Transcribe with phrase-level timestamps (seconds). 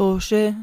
[0.00, 0.54] طوشة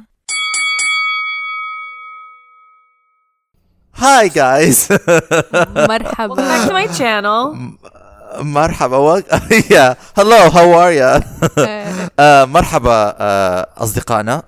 [3.97, 4.89] Hi guys.
[5.91, 7.55] مرحبا Welcome back to my channel.
[8.41, 9.19] مرحبا و...
[9.73, 9.93] yeah.
[10.15, 11.23] Hello, how are you?
[12.19, 13.15] آه، مرحبا
[13.83, 14.43] أصدقائنا.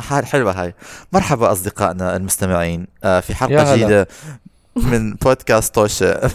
[0.00, 0.74] حال حلوة هاي.
[1.12, 2.86] مرحبا أصدقائنا المستمعين.
[3.04, 3.76] آه، في يا حلقة هلا.
[3.76, 4.08] جديدة.
[4.84, 6.20] من بودكاست توشة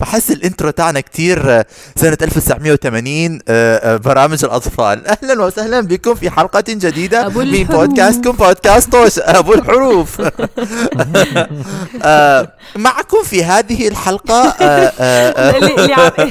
[0.00, 1.66] بحس الإنترو تاعنا كتير آه،
[1.96, 5.06] سنة 1980 آه، آه، برامج الأطفال.
[5.22, 7.64] أهلا وسهلا بكم في حلقة جديدة أبو من.
[7.64, 10.20] بودكاستكم بودكاست توشة أبو الحروف.
[12.76, 14.42] معكم في هذه الحلقة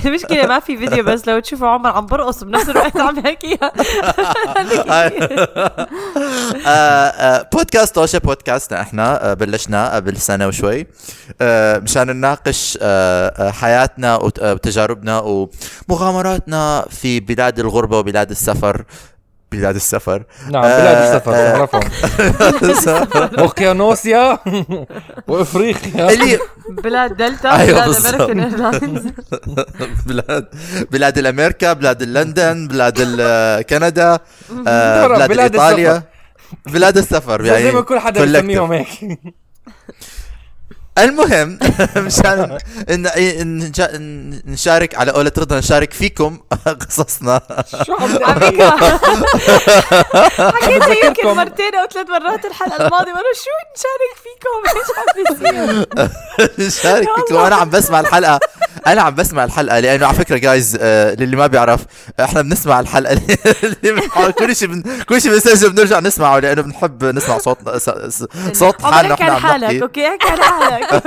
[0.06, 3.72] المشكلة ما في فيديو بس لو تشوفوا عمر عم برقص بنفس الوقت عم يحكيها.
[6.68, 10.87] آه، بودكاست توشة بودكاستنا إحنا بلشنا قبل سنة وشوي.
[11.84, 18.86] مشان نناقش آه، آه، حياتنا وت- آه، وتجاربنا ومغامراتنا في بلاد الغربة وبلاد السفر.
[19.52, 20.24] بلاد السفر.
[20.52, 21.32] نعم بلاد السفر.
[21.32, 21.82] بعرفهم
[23.40, 24.40] اوقيانوسيا
[25.28, 26.10] وإفريقيا.
[26.14, 26.40] اللي
[26.84, 28.22] بلاد دلتا أيوة بلاد بالضبط.
[28.22, 29.08] American Airlines
[30.08, 30.48] بلاد
[30.92, 33.02] بلاد الأمريكا بلاد لندن بلاد
[33.70, 36.04] كندا بلاد, إيطاليا.
[36.66, 38.24] بلاد السفر زي يعني ما كل حدا.
[38.24, 38.88] يسميهم هيك.
[40.98, 41.60] المهم
[42.08, 42.58] مشان
[44.46, 46.40] نشارك على قولة رضا نشارك فيكم
[46.90, 47.42] قصصنا
[47.86, 49.26] شو عم على تعمل؟
[50.52, 51.28] فكرة حكيت يمكن.
[51.28, 57.38] مرتين أو ثلاث مرات الحلقة الماضية وأنا شو نشارك فيكم إيش عم بيصير نشارك فيكم
[57.38, 58.40] أنا عم بسمع الحلقة
[58.88, 60.76] أنا عم بسمع الحلقة لأنه على فكرة جايز
[61.20, 61.86] للي ما بيعرف
[62.20, 63.28] إحنا بنسمع اللي
[64.02, 68.26] بنحاول- كل شيء بن- كل شيء بنسجل بنرجع نسمعه لأنه بنحب نسمع صوت س- س-
[68.54, 71.04] صوت حالنا احكي إحنا عن عم حالك okay؟ احكي عن حالك.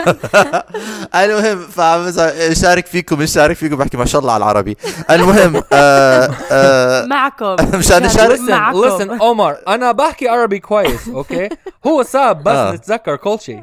[1.15, 4.77] المهم فنشارك فيكم نشارك فيكم بحكي ما شاء الله على العربي.
[5.11, 7.57] المهم آه آه معكم.
[7.79, 8.99] مشان نشارك listen معكم.
[8.99, 11.49] listen عمر أنا بحكي عربي كويس okay؟
[11.87, 12.73] هو صعب بس آه.
[12.73, 13.63] نتذكر كل شيء.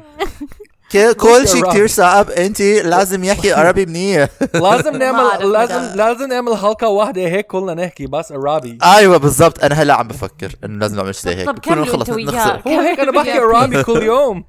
[0.92, 1.68] كل شيء.
[1.70, 2.30] كتير صعب.
[2.30, 4.28] انت لازم يحكي عربي منيح.
[4.54, 5.96] لازم نعمل لازم.
[5.96, 8.78] لازم نعمل حلقة واحدة هيك كلنا نحكي بس عربي.
[8.84, 9.64] أيوه بالضبط.
[9.64, 11.46] أنا هلأ عم بفكر إنه لازم نعمل شيء زي هيك.
[11.46, 11.80] طب كلنا
[12.14, 12.24] وياه.
[12.24, 14.44] نخسر هو هيك أنا بحكي عربي كل يوم.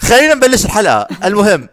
[0.00, 1.06] خلينا نبلش الحلقة.
[1.24, 1.68] المهم.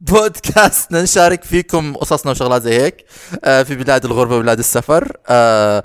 [0.00, 3.04] بودكاست نشارك فيكم قصصنا وشغلات زي هيك
[3.44, 5.84] آه، في بلاد الغربة وبلاد السفر آه،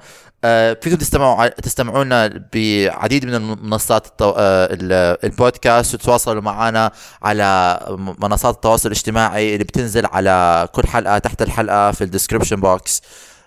[0.82, 4.30] فيكم تستمعوا تستمعونا بعديد من المنصات التو...
[4.38, 6.92] آه، ال- البودكاست وتتواصلوا معنا
[7.24, 7.80] على
[8.20, 13.02] منصات التواصل الاجتماعي اللي بتنزل على كل حلقة تحت الحلقة في ال description box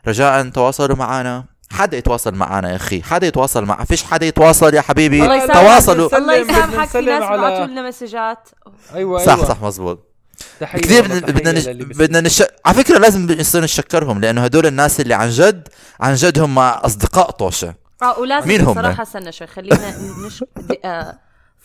[0.08, 1.44] رجاء تواصلوا معنا.
[1.72, 5.22] حدا يتواصل معنا يا أخي؟ حدا يتواصل مع فيش حدا يتواصل يا حبيبي.
[5.24, 5.46] الله.
[5.46, 6.18] تواصلوا.
[6.18, 6.88] الله يسامحك.
[6.88, 8.48] في ناس على- لنا مسجات.
[8.94, 9.44] أيوه صح أيوة.
[9.48, 10.11] صح مزبوط
[10.60, 11.68] كثير بدنا نش...
[11.68, 12.42] بدنا نش...
[12.66, 15.68] على فكرة لازم نصير نشكرهم لأنه هدول الناس اللي عن جد
[16.00, 17.74] عن جد هم أصدقاء طوشة.
[18.02, 19.94] آه ولازم مين هم؟ صراحة استنى شوي خلينا
[20.26, 20.44] نش
[20.84, 21.18] آه،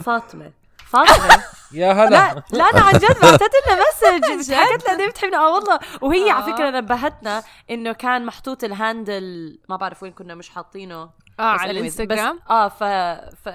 [0.04, 0.52] فاطمة.
[0.92, 1.44] فاطمة.
[1.74, 2.10] يا هلا.
[2.10, 3.80] لا لا أنا عن جد بعثت لنا
[4.38, 5.80] message حكت لنا قد إيه بتحبنا؟ آه والله.
[6.02, 11.10] وهي على فكرة نبهتنا إنه كان محطوط ال handle ما بعرف وين كنا مش حاطينه.
[11.40, 12.84] آه على الانستغرام آه ف...
[13.46, 13.50] ف...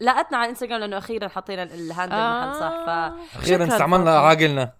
[0.00, 2.88] لقتنا على الانستغرام لأنه أخيرا حطينا ال handle محل صح؟ ف
[3.38, 4.18] أخيرا استعملنا.
[4.18, 4.72] عقلنا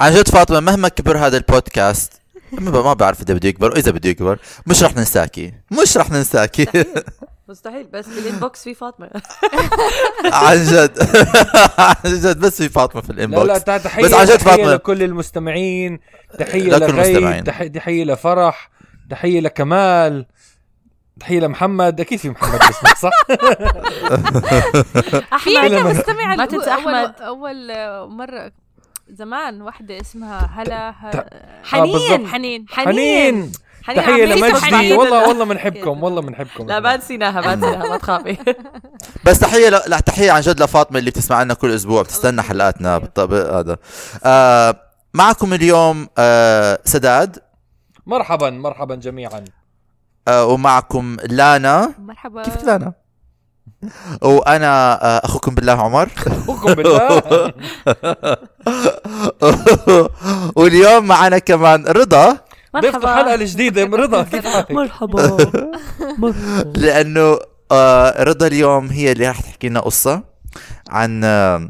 [0.00, 2.12] عن جد فاطمة مهما كبر هذا البودكاست
[2.52, 5.54] ما بعرف إذا بده يكبر وإذا بده يكبر مش رح ننساكي.
[5.82, 6.66] مش رح ننساكي.
[7.48, 7.86] مستحيل.
[7.94, 9.10] بس بال inbox في فاطمة.
[10.32, 10.98] عن جد.
[11.78, 14.50] عن جد بس في فاطمة في لا لا الانبوكس تع- تحية بس عن جد تحية
[14.56, 14.74] فاطمة.
[14.74, 16.00] لكل المستمعين
[16.40, 18.70] لكل لغيب تحية لفرح
[19.10, 20.26] تحية لكمال.
[21.20, 22.00] تحية لمحمد.
[22.00, 23.10] أكيد في محمد باسمك صح؟
[25.12, 27.14] في احمد عندنا مستمع ما تنسى أحمد.
[27.20, 28.52] أول اول مرة
[29.08, 31.24] زمان واحدة اسمها هلا ه-
[31.64, 32.26] حنين.
[32.28, 32.66] حنين.
[32.68, 32.86] حنين.
[32.86, 33.52] حنين.
[33.96, 34.92] تحية لمجدي.
[34.94, 38.36] والله والله بنحبكم والله بنحبكم لا ما نسيناها ما نسيناها ما تخافي.
[39.26, 39.80] بس تحية ل...
[39.86, 42.98] لا تحية عن جد لفاطمة اللي بتسمع لنا كل أسبوع بتستنى حلقاتنا.
[42.98, 43.32] بالطب...
[43.32, 43.76] هذا.
[44.24, 44.80] آه
[45.14, 47.38] معكم اليوم آه سداد.
[48.06, 49.44] مرحبا مرحبا جميعا.
[50.28, 51.94] آه ومعكم لانا.
[51.98, 52.42] مرحبا.
[52.42, 52.92] كيف لانا؟
[54.22, 56.08] وأنا آه أخوكم بالله عمر.
[56.48, 57.22] اقسم بالله.
[60.56, 62.38] واليوم معنا كمان رضا.
[62.76, 63.84] ضيفت الحلقة الجديدة.
[63.84, 65.36] رضا كيف حالك؟ مرحبا.
[66.82, 67.38] لأنه
[67.72, 70.22] آه رضا اليوم هي اللي راح تحكي لنا قصة
[70.90, 71.68] عن آه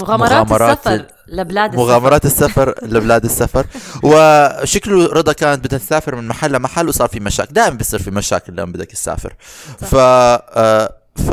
[0.00, 1.06] مغامرات, مغامرات السفر.
[1.30, 3.66] لبلاد مغامرات السفر لبلاد السفر.
[4.02, 7.54] وشكله رضا كانت بدها تسافر من محل لمحل وصار في مشاكل.
[7.54, 9.34] دائما بيصير في مشاكل لما بدك تسافر.
[9.78, 11.30] ف آه، ف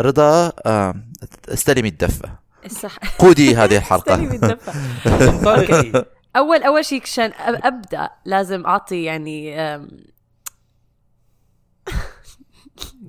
[0.00, 0.94] رضا آه،
[1.48, 2.28] استلمي الدفة
[2.66, 2.98] الصح.
[3.18, 4.14] قودي هذه الحلقة.
[4.14, 4.72] استني بالدفع.
[5.28, 6.04] انطلقي
[6.36, 9.56] أول أول شيء عشان أبدأ لازم أعطي يعني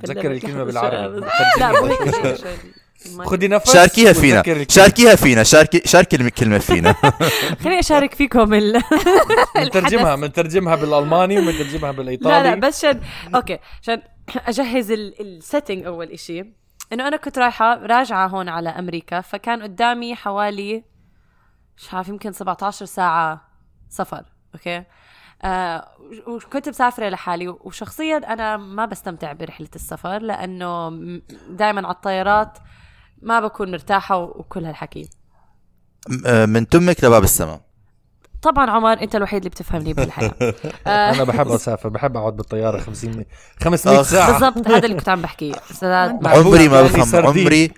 [0.03, 1.19] تذكر الكلمة بالعربي.
[1.59, 1.71] لا
[3.19, 4.65] خدي نفس شاركيها فينا.
[4.69, 5.43] شاركيها فينا.
[5.43, 6.95] شاركي شاركي الكلمة فينا.
[7.63, 8.81] خليني اشارك فيكم ال...
[9.55, 12.43] بنترجمها بنترجمها بالألماني وبنترجمها بالإيطالي.
[12.43, 13.01] لا لا بس عشان
[13.35, 14.01] أوكي عشان
[14.47, 16.43] أجهز ال setting أول إشي.
[16.93, 20.83] إنه أنا كنت رايحة راجعة هون على أمريكا فكان قدامي حوالي
[21.77, 23.49] مش عارف يمكن 17 ساعة
[23.89, 24.23] سفر
[24.55, 24.83] أوكي؟
[25.43, 25.87] آه
[26.27, 30.89] وكنت مسافرة لحالي وشخصيا أنا ما بستمتع برحلة السفر لأنه
[31.49, 32.57] دائما على الطيارات
[33.21, 35.09] ما بكون مرتاحة وكل هالحكي.
[36.25, 37.61] آه، من تمك لباب السماء.
[38.41, 40.33] طبعا عمر أنت الوحيد اللي بتفهمني بالحياة.
[40.87, 43.25] آه، أنا بحب أسافر بحب أقعد بالطيارة 500
[43.63, 44.07] 500 آخ.
[44.07, 44.31] ساعة.
[44.31, 45.53] بالضبط هذا اللي كنت عم بحكيه
[46.25, 47.25] عمري ما يعني بفهم.
[47.25, 47.71] عمري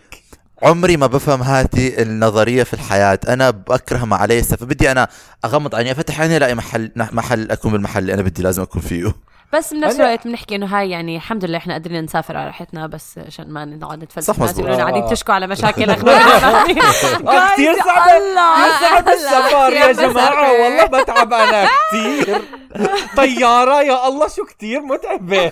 [0.64, 3.20] عمري ما بفهم هذه النظرية في الحياة.
[3.28, 4.66] أنا بكره ما علي السفر.
[4.66, 5.08] بدي أنا
[5.46, 9.14] أغمض عيني أفتح عيني ألاقي محل محل أكون بالمحل اللي أنا بدي لازم أكون فيه.
[9.54, 13.20] بس بنفس الوقت بنحكي إنه هاي يعني الحمد لله إحنا قادرين نسافر على راحتنا بس
[13.28, 14.34] عشان ما نقعد نتفلسف.
[14.36, 14.68] صح مزبوط.
[14.70, 15.10] قاعدين آه.
[15.10, 16.18] تشكوا على مشاكل أخبار
[16.64, 20.52] كثير صعب كثير صعب السفر يا جماعة.
[20.64, 22.42] والله بتعب أنا كثير
[23.18, 25.52] طيارة يا الله شو كثير متعبة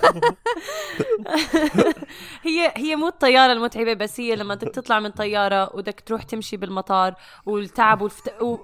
[2.42, 6.56] هي هي مو الطيارة المتعبة بس هي لما بدك تطلع من طيارة وبدك تروح تمشي
[6.56, 7.14] بالمطار
[7.46, 8.42] والتعب والفت...
[8.42, 8.56] و...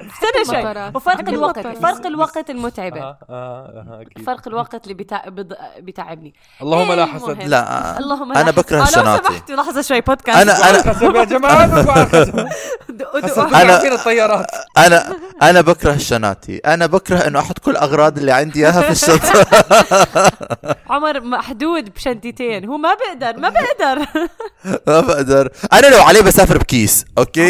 [0.00, 0.96] استنى شوي المطارات.
[0.96, 1.66] وفرق الوقت.
[1.66, 4.24] فرق الوقت المتعبة آه، آه، آه، أكيد.
[4.24, 5.28] فرق الوقت اللي بتع...
[5.28, 5.54] بض...
[5.78, 7.06] بتعبني اللهم لا.
[7.06, 8.98] حسد لا اللهم أنا بكره حسد.
[8.98, 11.60] آه، لو الشناطي سمحتوا لحظة شوي بودكاست أنا أنا يا جماعة
[13.54, 14.46] عارفين الطيارات
[14.76, 19.46] أنا أنا بكره الشناتي أنا بكره إنه أحط كل اغراض اللي عندي إياها في الشنطه
[20.90, 24.06] عمر محدود بشنطتين هو ما بقدر ما بقدر.
[24.86, 25.48] ما بقدر.
[25.72, 27.04] أنا لو عليه بسافر بكيس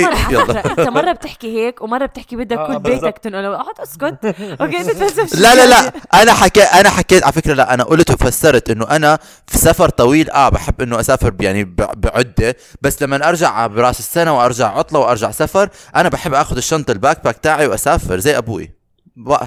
[0.05, 0.45] على يلا.
[0.45, 2.79] فكرة، أنت مرة بتحكي هيك ومرة بتحكي بدك آه، كل.
[2.79, 3.55] بيتك تنقله.
[3.55, 4.25] اقعد أسكت.
[4.61, 5.93] أوكي أنت لا لا لا.
[6.23, 10.31] أنا حكيت أنا حكيت على فكرة لا أنا قلت وفسرت إنه أنا في سفر طويل
[10.31, 12.57] آه بحب إنه أسافر ب- يعني ب- بعدة.
[12.83, 17.37] بس لما أرجع براس السنة وأرجع عطلة وأرجع سفر أنا بحب آخذ الشنطة ال backpack
[17.37, 18.65] تاعي وأسافر زي أبوي.
[18.65, 18.84] با-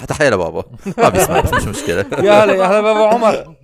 [0.07, 0.63] تحيه لبابا
[0.97, 2.05] ما بيسمع بس مش مشكلة.
[2.27, 3.55] يا هلا يا هلا بابا عمر.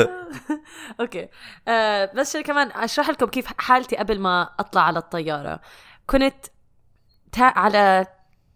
[1.00, 1.28] أوكي.
[1.68, 5.60] آه بس شو كمان أشرح لكم كيف حالتي قبل ما أطلع على الطيارة.
[6.06, 6.34] كنت
[7.32, 8.06] تا على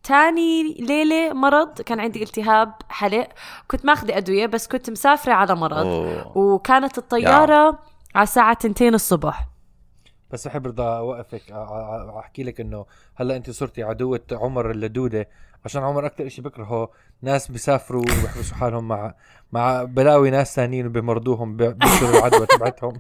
[0.03, 3.29] تاني ليلة مرض كان عندي التهاب حلق.
[3.69, 5.87] كنت ماخذة أدوية بس كنت مسافرة على مرض.
[5.87, 6.39] أوه.
[6.39, 7.79] وكانت الطيارة
[8.15, 9.47] على الساعة تنتين الصبح.
[10.31, 15.29] بس بحب رضا أوقفك أ- أ- أحكي لك إنه هلأ أنت صرتي عدوة عمر اللدودة.
[15.65, 16.89] عشان عمر أكثر شيء بكرهه
[17.23, 19.15] ناس بيسافروا وبيحبسوا حالهم مع
[19.53, 22.93] مع بلاوي ناس ثانيين وبمرضوهم بي- بيشتروا العدوى تبعتهم.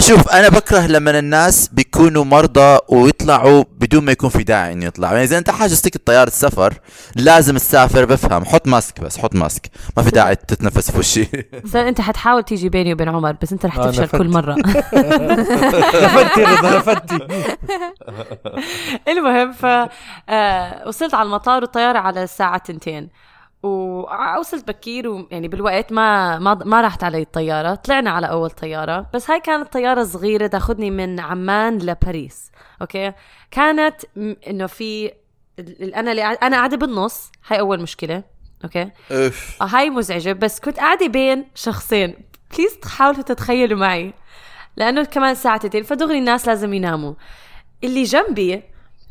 [0.00, 5.12] شوف أنا بكره لما الناس بيكونوا مرضى ويطلعوا بدون ما يكون في داعي انه يطلعوا
[5.12, 6.74] يعني إذا أنت حاجزتك الطياره السفر
[7.16, 8.44] لازم تسافر بفهم.
[8.44, 9.70] حط ماسك بس حط ماسك.
[9.96, 11.28] ما في داعي تتنفس في وشي.
[11.88, 14.06] أنت حتحاول تيجي بيني وبين عمر بس أنت رح آه، تفشل.
[14.18, 14.54] كل مرة.
[16.04, 17.18] نفدتي رضا نفدتي.
[19.08, 19.66] المهم ف
[20.28, 23.08] آه، وصلت على المطار والطيارة على الساعة تنتين.
[23.62, 27.74] ووصلت بكير ويعني بالوقت ما ما ما راحت علي الطيارة.
[27.74, 29.06] طلعنا على أول طيارة.
[29.14, 32.50] بس هاي كانت طيارة صغيرة تاخذني من عمان لباريس
[32.80, 33.12] أوكي؟
[33.50, 33.96] كانت
[34.48, 35.12] إنه في
[35.94, 37.32] أنا اللي أنا قاعدة بالنص.
[37.48, 38.22] هاي أول مشكلة
[38.64, 40.32] أوكي؟ اوف آه، هاي مزعجة.
[40.32, 42.14] بس كنت قاعدة بين شخصين.
[42.56, 44.14] please حاولوا تتخيلوا معي.
[44.76, 45.82] لأنه كمان الساعة تنتين.
[45.82, 47.14] فدغري الناس لازم يناموا.
[47.84, 48.62] اللي جنبي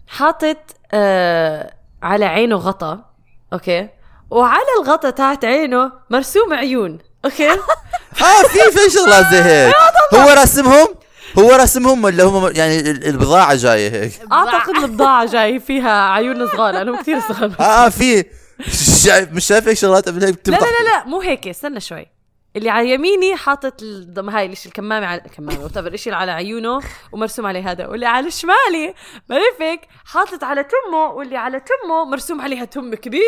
[0.07, 0.57] حاطط
[0.93, 1.73] آه
[2.05, 3.05] على عينه غطا
[3.53, 3.89] أوكي؟
[4.29, 7.49] وعلى الغطا تحت عينه مرسوم عيون أوكي؟
[8.21, 9.75] آه في في شغلات زي هيك.
[10.15, 10.87] هو رسمهم؟
[11.39, 15.25] هو رسمهم ولا هم يعني ال- البضاعة جاية هيك؟ أعتقد البضاعة.
[15.25, 17.51] جاي فيها عيون صغار لأنهم كثير صغار.
[17.59, 18.25] آه آه، في.
[19.05, 22.07] شايف مش شايف هيك شغلات قبل هيك لا لا لا مو هيك استنى شوي.
[22.55, 26.79] اللي على يميني حاطط الضم هاي الشيء الكمامة على الكمامة وتفر الشيء اللي على عيونه
[27.11, 28.93] ومرسوم عليه هذا واللي على شمالي
[29.29, 33.21] بلفك حاطط على تمه واللي على تمه مرسوم عليها تم كبير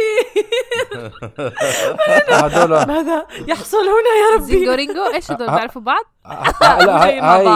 [2.43, 5.55] هذول ماذا يحصل هنا يا ربي زينجو رينجو إيش هدول آه.
[5.55, 7.48] بيعرفوا بعض؟ لا هاي هاي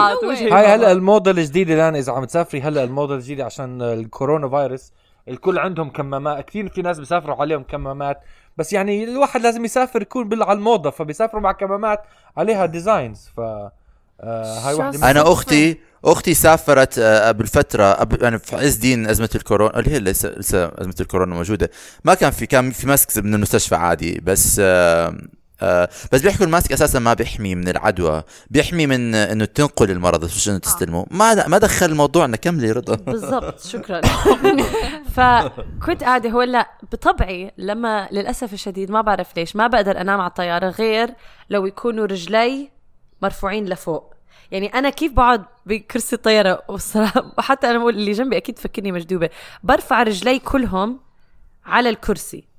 [0.52, 0.92] هاي هلا.
[0.92, 4.92] الموضه الجديده الآن إذا عم تسافري هلا الموضه الجديده عشان الكورونا فيروس
[5.28, 8.20] الكل عندهم كمامات كثير في ناس بيسافروا عليهم كمامات
[8.56, 12.02] بس يعني الواحد لازم يسافر يكون على الموضة فبيسافروا مع كمامات
[12.36, 13.70] عليها designs ف آه
[14.58, 19.28] هاي من- أنا أختي أختي سافرت آه، قبل فترة قبل يعني في عز دين أزمة
[19.34, 21.70] الكورونا اللي هي لسه لسه أزمة الكورونا موجودة.
[22.04, 24.60] ما كان في كان في mask من المستشفى عادي بس
[25.62, 29.44] آه آه بس بيحكوا ال mask أساسا ما بيحمي من العدوى بيحمي من آه، إنه
[29.44, 31.06] تنقل المرض مش انه تستلمه.
[31.10, 32.94] ما ما دخل الموضوع إنه كملي رضا.
[32.94, 34.00] بالضبط شكرا.
[35.14, 40.28] فكنت قاعدة هو لا بطبعي لما للأسف الشديد ما بعرف ليش ما بقدر أنام على
[40.28, 41.14] الطيارة غير
[41.50, 42.70] لو يكونوا رجلي
[43.22, 44.14] مرفوعين لفوق.
[44.50, 49.30] يعني أنا كيف بقعد بكرسي الطيارة؟ والصراحة وحتى أنا بقول اللي جنبي أكيد فكرني مجدوبه
[49.62, 51.00] برفع رجلي كلهم
[51.64, 52.51] على الكرسي.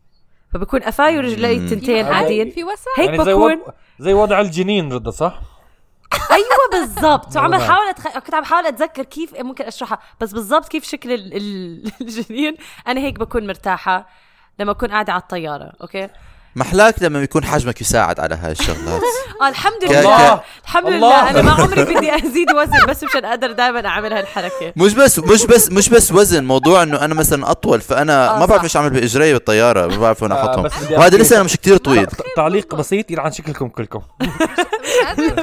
[0.53, 3.61] فبكون افاي ورجلي تنتين هذا- عاديين في وسع هيك يعني زي بكون
[3.99, 5.39] زي وضع الجنين رضا صح؟
[6.31, 7.35] أيوه بالضبط.
[7.37, 7.59] وعم نعم.
[7.59, 8.17] بحاول أتخ...
[8.19, 9.99] كنت عم بحاول أتذكر كيف ممكن أشرحها.
[10.21, 11.37] بس بالضبط كيف شكل ال...
[11.37, 11.91] ال...
[12.01, 12.55] الجنين.
[12.87, 14.07] أنا هيك بكون مرتاحة
[14.59, 16.09] لما أكون قاعدة على الطيارة أوكي؟
[16.55, 19.01] محلاك لما يكون حجمك يساعد على هاي الشغلات.
[19.41, 20.41] آه الحمد لله.
[20.63, 20.89] الحمد.
[20.89, 21.29] لله.
[21.29, 24.73] أنا ما عمري بدي أزيد وزن بس مشان أقدر دائما أعمل هالحركة.
[24.75, 28.45] مش بس مش بس مش بس وزن موضوع إنه أنا مثلا أطول فأنا آه، ما
[28.45, 28.63] بعرف.
[28.63, 30.63] إيش أعمل بإجري بالطيارة ما بعرف وين آه، أحطهم.
[30.85, 32.07] بدي وهذا لسه أنا مش كتير طويل.
[32.35, 34.01] تعليق بسيط يلعن شكلكم كلكم.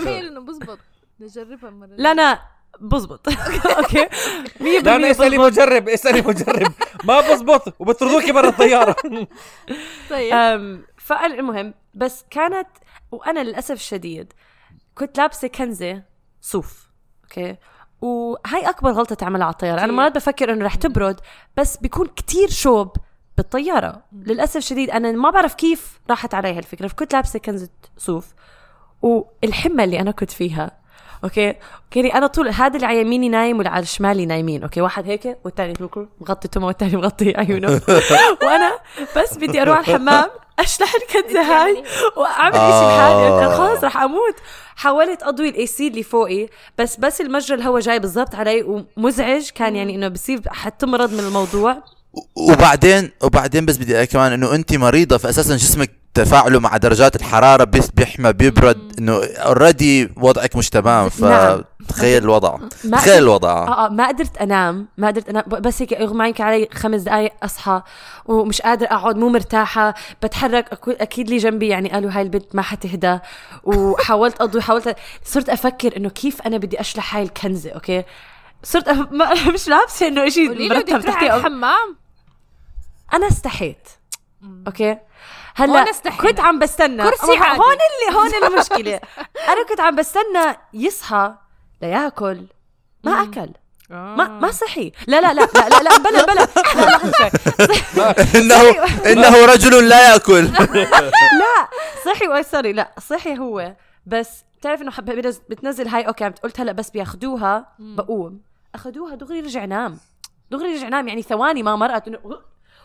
[0.06, 0.78] إنه بزبط.
[1.20, 2.38] نجربها مرة لا أنا
[2.80, 3.28] بزبط.
[3.78, 4.06] أوكي؟
[4.60, 5.38] 100% لا أنا اسألي.
[5.38, 6.72] مجرب اسألي مجرب.
[7.04, 8.96] ما بزبط وبترضوكي برا الطيارة.
[10.10, 10.80] طيب.
[11.10, 12.68] فالمهم بس كانت
[13.12, 14.32] وأنا للأسف الشديد
[14.94, 16.02] كنت لابسة كنزة
[16.40, 16.90] صوف
[17.24, 17.56] أوكي؟
[18.00, 19.84] وهي أكبر غلطة تعملها على الطيارة.
[19.84, 21.20] أنا مرات بفكر إنه رح تبرد
[21.56, 22.96] بس بيكون كتير شوب
[23.36, 24.04] بالطيارة.
[24.12, 28.34] للأسف الشديد أنا ما بعرف كيف راحت علي هالفكرة فكنت لابسة كنزة صوف
[29.02, 30.79] والحمى اللي أنا كنت فيها
[31.24, 31.54] أوكي؟
[31.90, 35.38] كاني أنا طول هذا اللي على يميني نايم واللي على شمالي نايمين أوكي؟ واحد هيك
[35.44, 37.80] والثاني هيك مغطي تمه والثاني مغطي عيونه
[38.42, 38.78] وأنا
[39.16, 41.84] بس بدي أروح على الحمام أشلح الكنزه هاي
[42.16, 43.28] وأعمل شيء بحالي.
[43.28, 44.34] أنا خلص رح أموت.
[44.76, 46.48] حاولت أضوي ال AC اللي فوقي
[46.78, 51.82] بس بس المجرى الهواء جاي بالضبط علي ومزعج كان يعني إنه بصير حتمرض من الموضوع.
[52.34, 57.90] وبعدين وبعدين بس بدي كمان إنه انت مريضة فاساسا جسمك تفاعله مع درجات الحرارة بس
[57.90, 61.62] بيحمى بيبرد إنه already وضعك مش تمام نعم.
[61.88, 62.58] فتخيل الوضع.
[62.92, 63.50] تخيل الوضع.
[63.50, 65.44] آه آه ما قدرت أنام ما قدرت أنام.
[65.46, 67.82] بس هيك أغمى عليك علي خمس دقائق أصحى
[68.26, 69.94] ومش قادرة أقعد مو مرتاحة.
[70.22, 73.18] بتحرك أكيد لي جنبي يعني قالوا هاي البنت ما حتهدى.
[73.64, 78.02] وحاولت أضوي حاولت صرت أفكر إنه كيف أنا بدي أشلح هاي الكنزة أوكي؟
[78.62, 79.12] صرت أف...
[79.12, 81.34] ما مش لابسة إنه شيء مرتب تحتي.
[81.34, 81.96] الحمام
[83.12, 83.88] أنا استحيت.
[84.66, 84.98] أوكي؟
[85.54, 85.84] هلأ.
[86.20, 87.02] كنت عم بستنى.
[87.02, 87.60] كرسي عادي.
[87.60, 89.00] هون اللي هون المشكلة.
[89.48, 91.34] أنا كنت عم بستنى يصحى
[91.82, 92.46] لياكل
[93.04, 93.50] ما أكل.
[93.90, 94.92] ما ما صحي.
[95.06, 96.48] لا لا لا لا لا, لا بلا بلا.
[98.40, 98.70] انه
[99.06, 100.44] إنه رجل لا يأكل.
[100.44, 101.68] لا
[102.04, 103.74] صحي sorry لا صحي هو.
[104.06, 104.92] بس بتعرف إنه
[105.48, 108.49] بتنزل هاي أوكي عم قلت هلأ بس بياخدوها بقوم.
[108.74, 109.98] أخذوها دغري رجع نام.
[110.50, 112.18] دغري رجع نام يعني ثواني ما مرقت إنه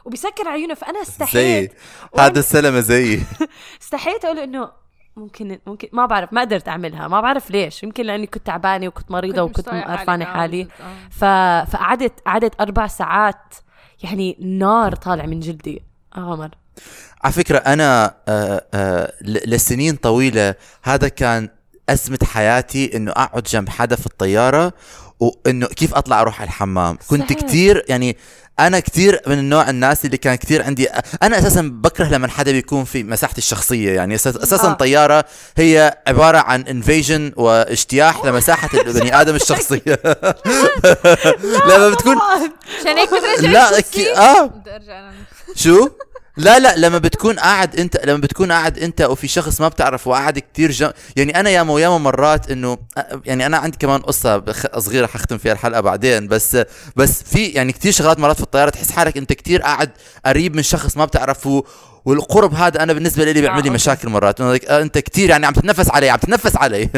[0.05, 0.73] وبيسكر عيونه.
[0.73, 1.73] فأنا زي استحيت.
[2.19, 3.21] هذا السلمة زي
[3.81, 4.71] استحيت أقول إنه
[5.15, 7.07] ممكن ممكن ما بعرف ما قدرت أعملها.
[7.07, 7.83] ما بعرف ليش.
[7.83, 10.25] يمكن لأني كنت تعبانة وكنت مريضة وكنت قرفانه.
[10.25, 10.61] آه، حالي.
[10.61, 11.09] آه.
[11.11, 11.25] ف...
[11.71, 13.55] فقعدت قعدت أربع ساعات.
[14.03, 15.83] يعني نار طالع من جلدي.
[16.15, 16.49] آه عمر.
[17.23, 21.49] على فكرة أنا آه، آه، لسنين طويلة هذا كان
[21.89, 24.73] أزمة حياتي إنه أقعد جنب حدا في الطيارة
[25.19, 27.39] وإنه كيف أطلع أروح على الحمام كنت صحيح.
[27.41, 28.17] كتير يعني
[28.59, 30.87] أنا كتير من النوع الناس اللي كان كتير عندي
[31.23, 34.73] أنا أساسا بكره لما حدا بيكون في مساحتي الشخصية يعني أساس- أساسا آه.
[34.73, 35.25] طيارة
[35.57, 39.81] هي عبارة عن انفيجن واجتياح لمساحة البني آدم الشخصية
[41.69, 42.17] لما بتكون
[42.79, 43.77] عشان هيك بترجع لا
[44.17, 45.13] آه أنا
[45.55, 45.89] شو؟
[46.37, 50.39] لا لا لما بتكون قاعد انت لما بتكون قاعد انت وفي شخص ما بتعرفه وقاعد
[50.39, 50.89] كتير جم...
[51.15, 52.77] يعني أنا ياما وياما مرات إنه
[53.25, 54.43] يعني أنا عندي كمان قصة.
[54.77, 56.57] صغيرة حختم فيها الحلقة بعدين بس
[56.95, 59.89] بس في يعني كتير شغلات مرات في الطيارة تحس حالك أنت كتير قاعد
[60.25, 61.63] قريب من شخص ما بتعرفه
[62.05, 63.69] والقرب هذا أنا بالنسبة لي بيعمل لي أوكي.
[63.69, 66.89] مشاكل مرات آه، أنت كتير يعني عم تتنفس علي عم تتنفس علي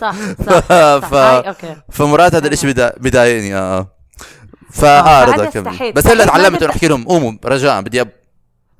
[0.00, 0.14] صح
[0.46, 1.08] صح, صح.
[1.08, 2.92] ف- أوكي فمرات هذا الإشي بدا...
[3.00, 3.88] بضايقني آه آه،
[4.72, 5.96] فاه فأنا رضا كمل استحيت.
[5.96, 8.04] بس هلا ما تعلمت إنه أحكي لهم قوموا رجاء بدي.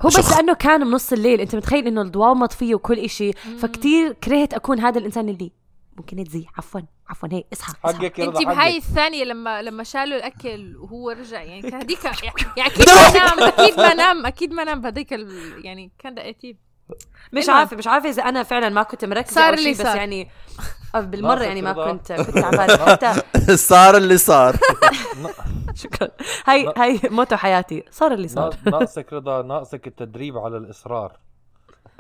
[0.04, 0.36] هو بس شخ.
[0.36, 4.98] لأنه كان بنص الليل أنت متخيل إنه الضوء مطفيه وكل إشي فكتير كرهت أكون هذا
[4.98, 5.52] الإنسان اللي
[5.96, 11.10] ممكن تزي عفوا عفوا هي اصحى حقك انت بهاي الثانية لما لما شالوا الأكل وهو
[11.10, 12.04] رجع يعني كان هذيك
[12.58, 16.58] يعني أكيد ما نام أكيد ما نام أكيد ما نام بهذيك ال- يعني كان دقيقتين
[17.32, 17.48] مش.
[17.48, 19.96] عارفة مش عارفة إذا أنا فعلا ما كنت مركزة صار اللي بس صار.
[19.96, 20.28] يعني
[21.00, 21.72] بالمرة يعني ما.
[21.72, 22.38] كنت كنت
[22.88, 23.12] حتى
[23.56, 24.56] صار اللي صار.
[25.74, 26.08] شكرا.
[26.46, 27.84] هاي هاي موتو حياتي.
[27.90, 28.54] صار اللي صار.
[28.64, 31.16] نا- ناقصك رضا ناقصك التدريب على الإصرار.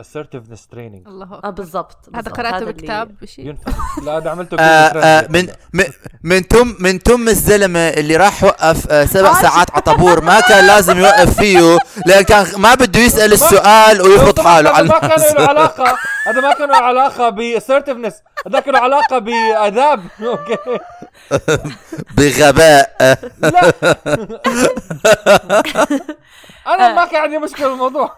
[0.02, 1.06] Assertiveness training.
[1.06, 1.50] الله آه.
[1.50, 2.30] بالضبط هذا.
[2.30, 3.72] قرأته بكتاب بشيء ينفع.
[4.02, 5.48] لا هذا عملته آه آه من.
[5.72, 5.84] من
[6.22, 10.66] من تم من تم الزلمة اللي راح وقف آه سبع ساعات على طابور ما كان
[10.66, 14.98] لازم يوقف فيه لأن كان ما بده يسأل السؤال ويفرض طبعاً حاله هذا على ما
[14.98, 15.98] كان له علاقة.
[16.26, 18.14] هذا ما كان له علاقة باسرتفنس
[18.46, 20.56] هذا له علاقة باداب أوكي.
[22.16, 22.96] بغباء.
[23.42, 23.72] لا.
[26.74, 28.16] أنا ما كان عندي مشكلة بالموضوع.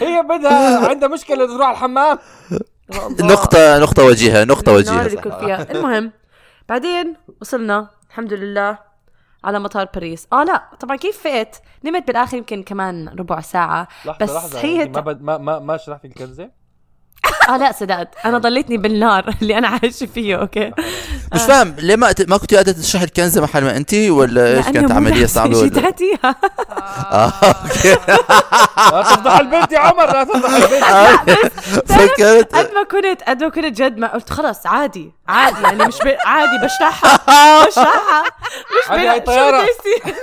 [0.00, 2.18] هي بدها عندها مشكلة تروح على الحمام.
[3.20, 5.40] نقطة نقطة وجيهة نقطة النار وجيهة.
[5.40, 5.72] فيها.
[5.72, 6.12] المهم
[6.68, 8.78] بعدين وصلنا الحمد لله
[9.44, 10.26] على مطار باريس.
[10.32, 13.88] آه لا طبعا كيف فقت؟ نمت بالآخر يمكن كمان ربع ساعة.
[14.04, 15.22] لحظة بس لحظة هي أنت ما, بد...
[15.22, 16.50] ما ما ما شلحتي الكنزة؟
[17.48, 18.08] آه لا صدقت.
[18.24, 20.72] أنا ضليتني بالنار اللي أنا عايشه فيه أوكي.
[21.34, 25.26] مش فاهم ليه ما ما كنتي قاعدة تشلحي الكنزة محل ما انت ولا إيش كانت
[25.30, 26.34] صعبة الشيء ولا؟ تحتيها
[27.12, 27.96] آه أوكي.
[28.92, 31.52] لا تفضح البنت يا عمر لا تفضح البنت.
[31.92, 32.54] فكرت.
[32.54, 35.98] قد ما كنت قد ما كنت جد ما قلت خلص عادي عادي يعني مش.
[36.24, 37.16] عادي بشرحها
[37.66, 40.14] بشرحها مش هاي يصير؟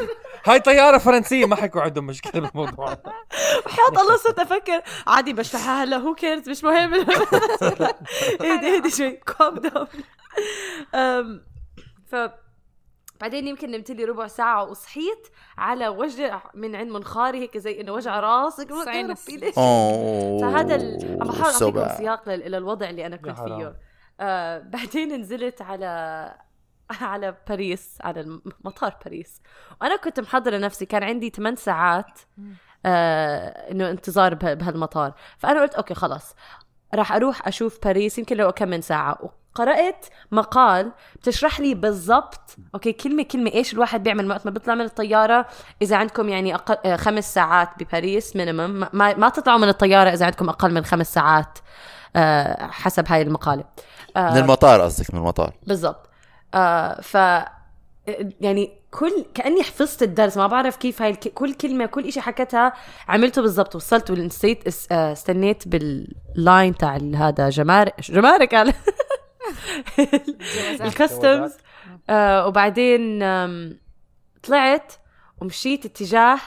[0.45, 2.85] هاي طيارة فرنسية ما حيكون عندهم مشكلة بالموضوع.
[3.65, 6.93] وحياة الله صرت أفكر عادي بشلحها هلا who cares مش مهم.
[8.41, 9.87] اهدي اهدي شوي calm down
[12.07, 12.15] ف
[13.21, 15.27] بعدين يمكن نمت لي ربع ساعة وصحيت
[15.57, 18.61] على وجع من عند منخاري هيك زي إنه وجع راس
[20.41, 21.17] فهذا ال...
[21.21, 21.97] عم بحاول أعطيكم.
[21.97, 23.37] سياق لل- إلى الوضع اللي أنا كنت.
[23.39, 23.75] فيه.
[24.19, 26.33] آه بعدين نزلت على
[27.01, 29.41] على باريس على الم- مطار باريس.
[29.81, 32.19] وأنا كنت محضرة نفسي كان عندي 8 ساعات
[32.85, 35.13] آه إنه انتظار به- بهالمطار.
[35.37, 36.35] فأنا قلت okay خلاص
[36.95, 39.17] راح أروح أشوف باريس يمكن لو كم من ساعة.
[39.21, 44.81] وقرأت مقال بتشرح لي بالضبط okay كلمة كلمة إيش الواحد بيعمل وقت ما بيطلع من
[44.85, 45.45] الطيارة.
[45.81, 50.25] إذا عندكم يعني أقل آه، خمس ساعات بباريس minimum ما, ما تطلعوا من الطيارة إذا
[50.25, 51.59] عندكم أقل من خمس ساعات
[52.15, 53.63] آه حسب هاي المقالة.
[54.15, 55.53] من المطار قصدك من المطار.
[55.67, 56.08] بالضبط.
[56.53, 57.13] آه ف
[58.41, 61.27] يعني كل كأني حفظت الدرس ما بعرف كيف هاي الك...
[61.27, 62.73] كل كلمة كل إشي حكتها
[63.07, 63.75] عملته بالضبط.
[63.75, 64.87] وصلت ونسيت اس...
[64.91, 68.73] آه، استنيت بال line تاع هذا جمارك جمارك على
[70.81, 71.57] ال customs
[72.09, 73.19] آه وبعدين
[74.43, 74.93] طلعت
[75.41, 76.39] ومشيت اتجاه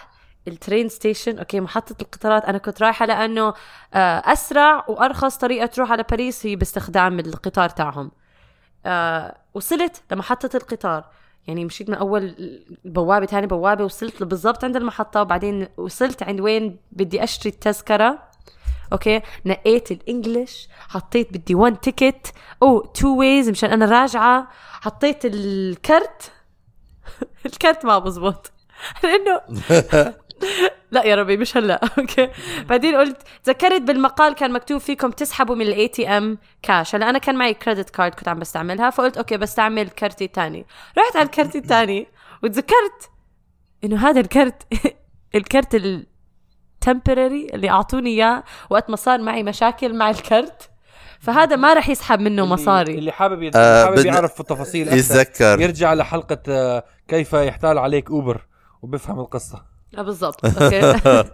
[0.48, 2.44] ال train station okay محطة القطارات.
[2.44, 3.54] أنا كنت رايحة لأنه
[3.94, 8.10] آه أسرع وأرخص طريقة تروح على باريس هي باستخدام القطار تاعهم.
[8.86, 11.04] آه وصلت لمحطة القطار.
[11.46, 12.34] يعني مشيت من أول
[12.84, 18.18] بوابة تاني بوابة وصلت بالضبط عند المحطة وبعدين وصلت عند وين بدي أشتري التذكرة.
[18.92, 24.48] okay؟ نقيت ال English حطيت بدي one ticket أو two ways مشان أنا راجعة.
[24.80, 26.32] حطيت الكرت.
[27.46, 28.52] الكرت ما بزبط.
[29.04, 29.40] لأنه
[30.90, 31.80] لا يا ربي مش هلا.
[31.98, 32.28] okay.
[32.68, 37.36] بعدين قلت تذكرت بالمقال كان مكتوب فيكم تسحبوا من ال ATM cash هلا أنا كان
[37.36, 40.66] معي credit card كنت عم بستعملها فقلت okay بستعمل كرتي الثاني
[40.98, 42.06] رحت على الكرت الثاني
[42.42, 43.10] وتذكرت
[43.84, 44.62] إنه هذا الكرت
[45.34, 50.68] الكرت ال temporary اللي أعطوني إياه وقت ما صار معي مشاكل مع الكرت.
[51.20, 52.94] فهذا ما رح يسحب منه اللي- مصاري.
[52.94, 53.56] اللي حابب يت...
[53.56, 55.60] آه، حابب يعرف التفاصيل أكثر يتذكر.
[55.60, 58.46] يرجع لحلقة آه، كيف يحتال عليك اوبر
[58.82, 59.71] وبيفهم القصة.
[59.96, 60.44] بالضبط.
[60.62, 61.00] okay.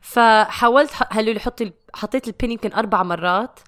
[0.00, 3.60] فحاولت قالوا لي حطي حطيت ال PIN يمكن أربع مرات.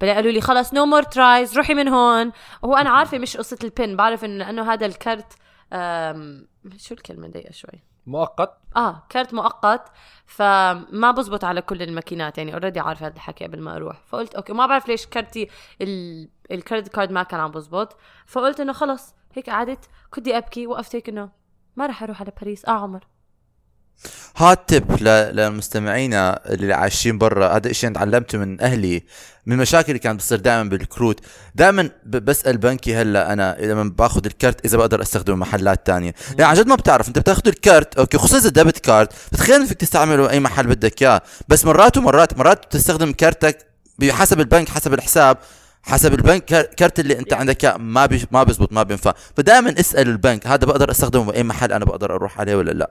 [0.00, 2.32] بعدين قالوا لي خلص no more tries روحي من هون.
[2.64, 5.32] هو أنا عارفة مش قصة ال PIN بعرف انه لأنه هذا الكرت
[5.72, 6.46] أم...
[6.76, 9.88] شو الكلمة دقيقه شوي؟ مؤقت؟ آه كارت مؤقت.
[10.26, 14.00] فما بزبط على كل الماكينات يعني already عارفة هذا الحكي قبل ما أروح.
[14.06, 15.48] فقلت okay ما بعرف ليش كارتي
[15.80, 16.28] ال...
[16.50, 17.96] ال credit card ما كان عم بزبط.
[18.26, 19.84] فقلت إنه خلص هيك قعدت.
[20.10, 21.30] كنت أبكي وقفت هيك إنه
[21.76, 23.06] ما راح أروح على باريس آه عمر.
[24.36, 29.02] هات تip ل- لمستمعينا اللي عايشين برا هذا الشيء أنا تعلمته من أهلي
[29.46, 31.20] من المشاكل اللي كانت بتصير دائما بالكروت.
[31.54, 36.14] دائما بسأل بنكي هلأ أنا لما باخذ الكرت إذا بقدر أستخدمه محلات تانية.
[36.30, 39.78] يعني عن جد ما بتعرف أنت بتاخذ الكرت okay خصوصا إذا debit card بتخيل فيك
[39.80, 41.22] تستعمله أي محل بدك إياه.
[41.48, 43.58] بس مرات ومرات مرات بتستخدم كرتك
[43.98, 45.36] بحسب البنك حسب الحساب
[45.82, 49.12] حسب البنك كر- كرت اللي أنت عندك إياه ما بي ما بيزبط ما بينفع.
[49.36, 52.90] فدائما اسأل البنك هذا بقدر أستخدمه باي محل أنا بقدر أروح عليه ولا لأ.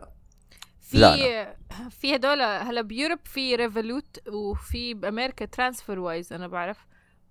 [0.89, 1.55] في لا،
[1.99, 6.77] في هدول هلا بيوروب في ريفولوت وفي بأمريكا ترانسفير وايز أنا بعرف.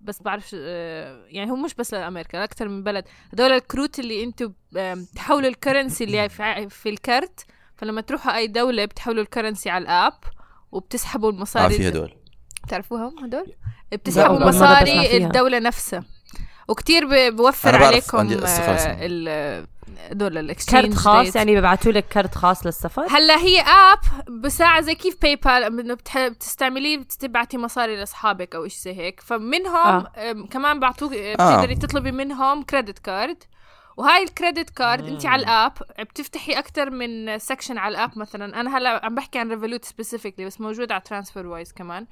[0.01, 3.05] بس بعرف يعني هو مش بس لأمريكا أكثر من بلد.
[3.33, 6.29] هدول الكروت اللي أنتم بتحولوا ال currency اللي
[6.69, 7.45] في الكرت.
[7.77, 10.19] فلما تروحوا أي دولة بتحولوا ال currency على ال app
[10.73, 12.15] وبتسحبوا آه المصاري في هدول.
[12.65, 13.55] بتعرفوهم هدول؟
[13.93, 15.27] بتسحبوا مصاري فيها.
[15.27, 16.05] الدولة نفسها.
[16.69, 18.29] وكتير ب- بوفر عليكم
[19.99, 23.99] آه، دول ال exchange كرت خاص يعني ببعثوا لك كرت خاص للسفر؟ هلا هي app
[24.41, 29.21] بساعة زي كيف PayPal بتستعمليه بتبعتي مصاري لأصحابك أو شيء زي هيك.
[29.21, 30.13] فمنهم آه.
[30.17, 30.33] آه.
[30.51, 33.43] كمان بعطوك بتقدري تطلبي منهم credit card
[33.97, 38.19] وهاي ال credit card انت على ال app بتفتحي أكثر من section على ال app
[38.19, 38.61] مثلا.
[38.61, 42.03] أنا هلا عم بحكي عن ريفولوت specifically بس موجود على ترانسفير وايز كمان.
[42.03, 42.07] آه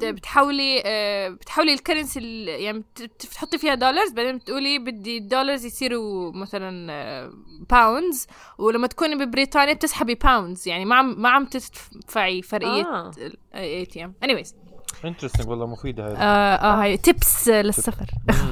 [0.00, 5.18] بتحولي آه بتحولي ال currency ال- يعني بت- بت- بتحطي فيها dollars بعدين بتقولي بدي
[5.18, 7.30] ال dollars يصيروا مثلا
[7.70, 8.26] pounds
[8.58, 13.10] ولما تكوني ببريطانيا بتسحبي pounds يعني ما عم ما عم تدفعي فرقية آه.
[13.54, 14.48] ATM anyways
[15.04, 18.06] interesting والله مفيده هاي آه هاي tips للسفر.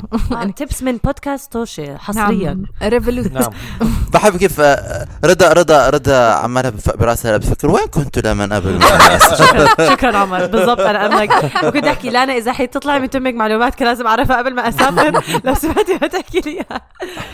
[0.56, 2.54] tips من بودكاست توشي حصريا.
[2.54, 3.50] نعم ريفولوت نعم.
[4.14, 8.80] بحب كيف آه، رضا رضا رضا عمالها براسها بتفكر وين كنتوا لما قبل؟
[9.90, 10.46] شكرا عمر.
[10.46, 10.80] بالضبط.
[10.80, 14.54] أنا أمك وكنت أحكي لانا إذا حي تطلع من تمك معلومات كان لازم أعرفها قبل
[14.54, 15.40] ما أسافر.
[15.44, 16.80] لو سمعتي ما تحكي لي إياها.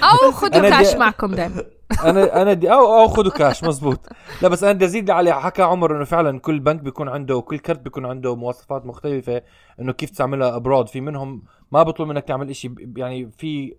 [0.03, 1.63] أو خذوا كاش معكم دائما
[2.05, 4.09] أنا أنا دي أو أو خذوا كاش مزبوط.
[4.43, 7.59] لا بس أنا بدي أزيد على حكى عمر إنه فعلا كل بنك بيكون عنده كل
[7.59, 8.94] كرت بيكون عنده مواصفات مختلفة.
[9.81, 13.75] إنه كيف تعملها abroad في منهم ما بطلب منك تعمل إشي يعني في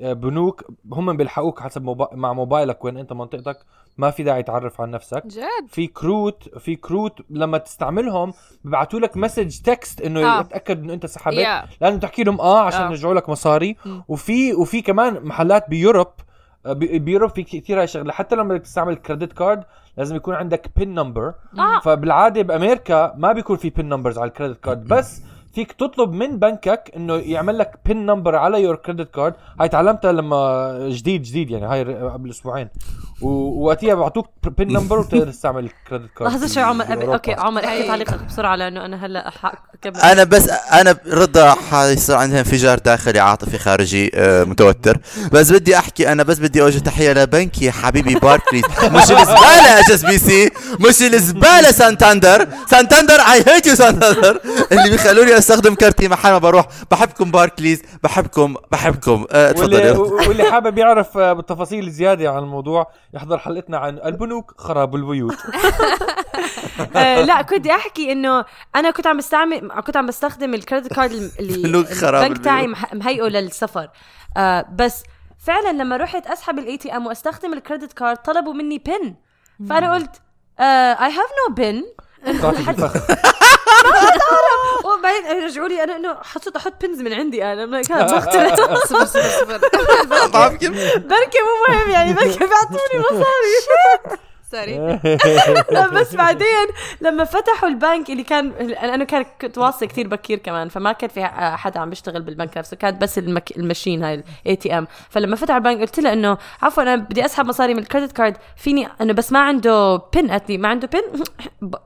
[0.00, 2.08] بنوك هم بيلحقوك حسب موبا...
[2.12, 3.56] مع موبايلك وين أنت منطقتك
[3.98, 8.32] ما في داعي تعرف عن نفسك جد في كروت في كروت لما تستعملهم
[8.64, 10.40] ببعثوا لك message text إنه آه.
[10.40, 12.88] يتأكد إنه أنت سحبت يا لازم تحكي لهم آه عشان آه.
[12.90, 14.04] يرجعوا لك مصاري مم.
[14.08, 16.23] وفي وفي كمان محلات بيوروب بي-
[16.72, 19.64] بيوروب في كثير هاي شغله حتى لما بدك تستعمل credit card
[19.96, 21.80] لازم يكون عندك PIN number آه.
[21.80, 25.22] فبالعادة بأمريكا ما بيكون في PIN numbers على ال credit card بس
[25.54, 30.12] فيك تطلب من بنكك إنه يعمل لك PIN number على your credit card هاي تعلمتها
[30.12, 32.68] لما جديد جديد يعني هاي قبل أسبوعين.
[33.20, 34.26] ووقتها بيعطوك
[34.58, 37.12] PIN number وتقدر تستعمل ال credit card لحظة شوي عمر بأوروبا.
[37.12, 39.30] okay عمر أحكي تعليقك بسرعة لأنه أنا هلأ
[39.74, 44.98] اكمل أنا بس أنا رضا حيصير عندها انفجار داخلي عاطفي خارجي آه، متوتر.
[45.32, 50.50] بس بدي أحكي أنا بس بدي أوجه تحية لبنك يا حبيبي باركليز مش الزبالة HSBC
[50.80, 54.40] مش الزبالة سانتاندر سانتاندر I hate you سانتاندر
[54.72, 56.66] اللي بيخلوني استخدم كارتي محل ما بروح.
[56.90, 59.26] بحبكم باركليز بحبكم بحبكم.
[59.30, 59.90] آه، تفضل واللي.
[60.28, 65.36] واللي حابب يعرف آه، بالتفاصيل زياده عن الموضوع يحضر حلقتنا عن البنوك خراب البيوت.
[66.96, 68.44] آه لا كنت أحكي إنه
[68.76, 73.88] أنا كنت عم بستعمل كنت عم بستخدم ال credit card اللي البنك تاعي مهيئه للسفر.
[74.36, 75.02] آه بس
[75.38, 79.14] فعلا لما رحت أسحب ال ATM واستخدم ال credit card طلبوا مني PIN
[79.68, 80.22] فأنا قلت
[80.60, 81.82] I have no PIN
[83.86, 84.84] الفخ.
[84.86, 87.82] وبعدين رجعوا لي أنا إنه حطيت أحط PINs من عندي أنا.
[87.82, 89.58] كانت بخترع صفر صفر صفر.
[90.32, 94.18] بعرف كيف؟ بركي مو مهم يعني بركي بيعطوني مصاري.
[94.50, 95.00] sorry
[96.00, 96.66] بس بعدين
[97.00, 101.24] لما فتحوا البنك اللي كان لأنه كان كنت واصله كثير بكير كمان فما كان في
[101.56, 103.56] حدا عم بيشتغل بالبنك نفسه كانت بس المك...
[103.56, 107.46] ال machine هاي ال ATM فلما فتحوا البنك قلت لها إنه عفوا أنا بدي أسحب
[107.46, 110.88] مصاري من ال credit card فيني إنه بس ما عنده PIN قالت لي ما عنده
[110.92, 111.02] PIN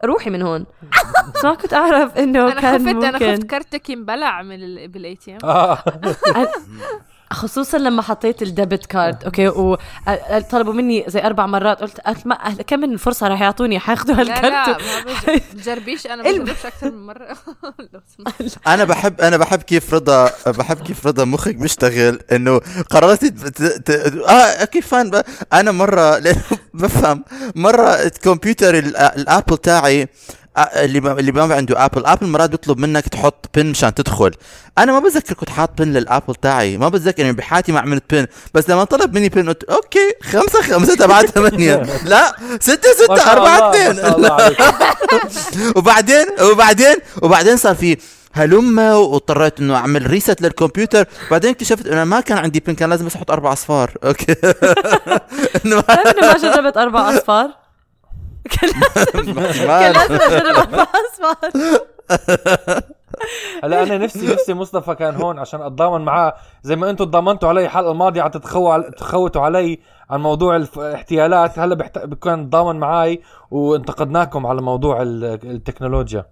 [0.05, 0.67] روحي من هون.
[1.35, 3.37] بس ما كنت أعرف إنه أنا كان خفت أنا ممكن.
[3.37, 4.89] خفت كرتك ينبلع من ال...
[4.89, 5.77] بال ATM.
[7.33, 12.35] خصوصا لما حطيت ال debit card okay؟ وطلبوا مني زي أربع مرات قلت قلت ما
[12.67, 14.35] كم من فرصة رح يعطوني حياخذوا لا لا
[14.67, 17.37] هال card؟ ما بج- بتجربيش أنا ما بجربش أكثر من مرة.
[18.67, 22.61] أنا بحب أنا بحب كيف رضا بحب كيف رضا مخك بيشتغل إنه
[22.91, 23.63] قررت ت...
[23.63, 23.91] ت...
[24.29, 25.23] آه كيف fun ب...
[25.53, 26.23] أنا مرة
[26.75, 30.09] بفهم مرة الكمبيوتر ال- ال Apple تاعي آه،
[30.57, 34.31] اللي ما اللي ما عنده Apple Apple مرات بيطلب منك تحط PIN مشان تدخل.
[34.79, 36.77] أنا ما بتذكر كنت حاط PIN لل Apple تاعي.
[36.77, 40.63] ما بتذكر اني بحياتي ما عملت PIN بس لما طلب مني PIN قلت okay خمسة
[40.63, 41.75] خمسة تبع ثمانية.
[42.05, 44.05] لا ستة ستة أربعة اثنين.
[45.77, 47.97] وبعدين وبعدين وبعدين صار في
[48.33, 51.05] هلمة واضطريت إنه أعمل reset للكمبيوتر.
[51.31, 53.91] بعدين اكتشفت إنه ما كان عندي بن كان لازم بس أحط أربع أصفار.
[54.05, 54.35] أوكي.
[55.67, 55.77] إنه
[56.23, 57.68] ما جربت أربع أصفار.
[58.49, 58.71] كان
[59.15, 60.87] لازم اجرب
[63.65, 66.35] هلا أنا نفسي نفسي مصطفى كان هون عشان أتضامن معاه.
[66.63, 69.79] زي ما أنتم تضامنتوا علي الحلقة الماضية عم تتخو تخوتوا علي
[70.11, 71.59] عن موضوع الاحتيالات.
[71.59, 71.99] هلا بحت...
[71.99, 76.27] بكون تضامن معي وانتقدناكم على موضوع ال- التكنولوجيا.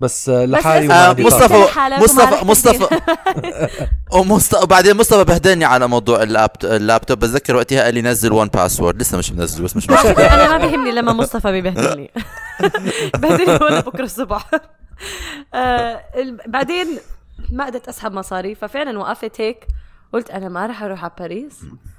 [0.00, 1.32] بس لحالي اسمع، وما بدي بس-.
[1.32, 1.54] مصطفى
[2.00, 2.88] مصطفى مصطفى.
[4.12, 7.18] ومصطفى وبعدين مصطفى بهدلني على موضوع اللابت- اللابتوب.
[7.18, 10.34] بتذكر وقتها قال لي نزل ون باسورد لسه مش منزله بس مش مشكلة.
[10.34, 12.10] أنا ما بيهمني لما مصطفى ببهدلني
[13.20, 14.50] بهدلني وأنا بكرة الصبح
[15.54, 16.86] آه ال- بعدين
[17.52, 19.66] ما قدرت أسحب مصاري ففعلا وقفت هيك.
[20.12, 21.52] قلت أنا ما راح أروح على باريس.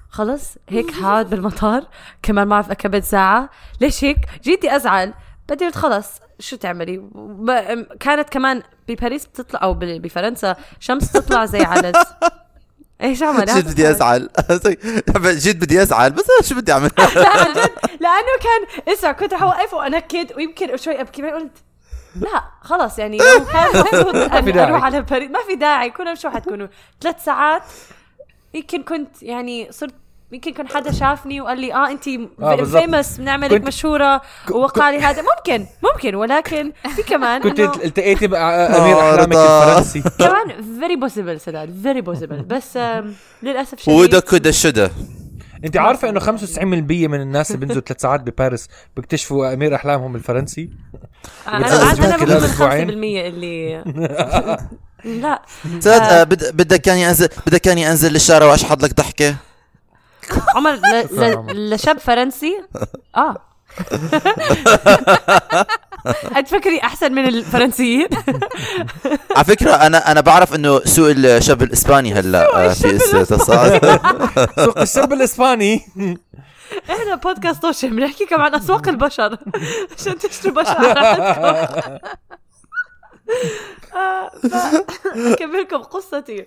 [0.09, 1.83] خلص هيك حاقعد بالمطار
[2.23, 3.49] كمان ما اعرف كبد ساعة.
[3.81, 5.13] ليش هيك؟ جيتي أزعل.
[5.49, 6.07] بعدين قلت خلص
[6.39, 7.01] شو تعملي؟
[7.99, 12.03] كانت كمان بباريس بتطلع أو بفرنسا شمس تطلع زي عدس
[13.01, 14.29] إيش عمل؟ جد بدي أزعل.
[15.45, 19.73] جد بدي أزعل بس شو بدي أعمل؟ لا جد لأنه كان اسمع كنت رح أوقف
[19.73, 21.57] وأنكد ويمكن شوي أبكي بعدين قلت
[22.15, 24.59] لا خلص يعني لو كان.
[24.59, 26.67] أروح على باريس ما في داعي كنا شو حتكونوا.
[27.01, 27.63] ثلاث ساعات
[28.53, 29.95] يمكن كنت يعني صرت
[30.31, 32.07] يمكن كان حدا شافني وقال لي آه انت
[32.41, 32.63] آه،.
[32.63, 35.21] famous بنعملك كنت- مشهورة ووقع لي هذا.
[35.21, 39.35] ممكن ممكن ولكن في كمان كنت التقيتي مع أمير آه، إحلامك.
[39.35, 40.01] الفرنسي.
[40.25, 42.79] كمان very possible سداد very possible بس
[43.43, 43.95] للأسف شديد.
[43.95, 44.91] ودا كدا شدا
[45.65, 50.69] انت عارفة إنه 95% من الناس اللي بينزلوا ثلاث ساعات بباريس بيكتشفوا أمير إحلامهم الفرنسي؟
[51.47, 53.83] أنا بعد أنا تركي من لازم أسبوعين؟ 5% اللي
[55.21, 55.41] لا.
[55.79, 59.35] ساد آه، بد- بدك كاني انزل بدك كاني أنزل للشارع وأشحط لك ضحكة؟
[60.55, 61.07] عمر ل...
[61.21, 61.69] ل...
[61.73, 62.61] لشاب فرنسي؟
[63.17, 63.35] آه.
[66.35, 68.07] هتفكري أحسن من الفرنسيين؟
[69.35, 73.27] على فكرة أنا أنا بعرف إنه سوق الشاب الإسباني هلأ آه، في اتصال
[74.65, 75.81] سوق الشاب الإسباني.
[76.89, 79.37] إحنا بودكاست توشن بنحكي كمان عن أسواق البشر.
[79.99, 81.45] عشان تشتروا بشر راحتكم
[83.95, 84.83] آه، ف-
[85.15, 86.45] أكمل لكم قصتي.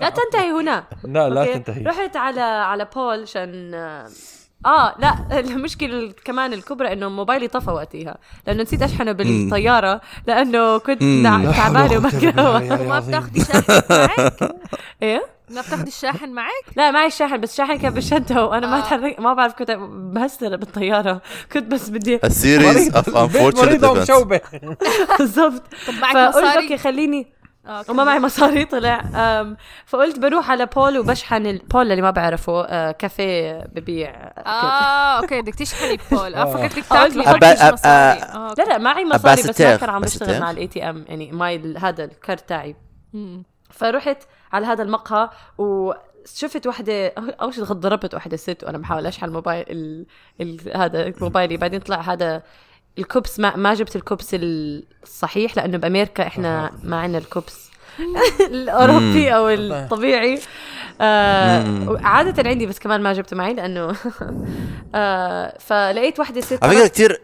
[0.00, 0.84] لا تنتهي هنا.
[1.04, 1.82] لا لا أوكي؟ تنتهي.
[1.82, 3.74] رحت على على بول عشان
[4.66, 11.00] آه لا المشكلة كمان الكبرى إنه موبايلي طفى وقتها لأنه نسيت أشحنه بالطيارة لأنه كنت
[11.56, 14.38] تعبانة وما وما بتاخدي شاحن معك؟
[15.02, 18.80] إيه؟ ما بتاخدي الشاحن معك؟ لا معي الشاحن بس الشاحن كان بالشنطة وأنا ما آه.
[18.80, 21.20] تحرك ما بعرف كنت مهسترة بالطيارة.
[21.52, 23.84] كنت بس بدي ال series of events.
[23.84, 24.40] ومشوبة.
[25.18, 25.62] بالضبط.
[25.88, 27.33] طب معك فقلت مصاري؟ okay خليني آه،
[27.88, 29.02] وما معي مصاري طلع
[29.86, 34.10] فقلت بروح على بول وبشحن ال- بول اللي ما بعرفه آه، كافيه ببيع.
[34.38, 36.44] آه okay بدك تشحني بول آه آه.
[36.66, 39.76] فكرتك قلت تاكلي لي- بدكش أبا- مصاري أ- آه، لا لا معي مصاري بس ما.
[39.76, 40.40] كان عم بشتغل.
[40.40, 42.76] مع ال ATM يعني my هذا ال card تاعي.
[43.70, 44.22] فرحت
[44.52, 50.06] على هذا المقهى وشفت وحدة أول شيء ضربت وحدة ست وأنا بحاول أشحن موبايل ال...
[50.40, 50.76] ال...
[50.76, 52.42] هذا موبايلي بعدين طلع هذا
[52.98, 57.70] الكوبس ما, ما جبت الكوبس الصحيح لأنه بامريكا إحنا ما عندنا الكوبس
[58.50, 60.40] الأوروبي أو الطبيعي.
[61.00, 63.96] آه عادة عندي بس كمان ما جبته معي لأنه
[64.94, 67.20] آه فلقيت وحده ست على فكرة كثير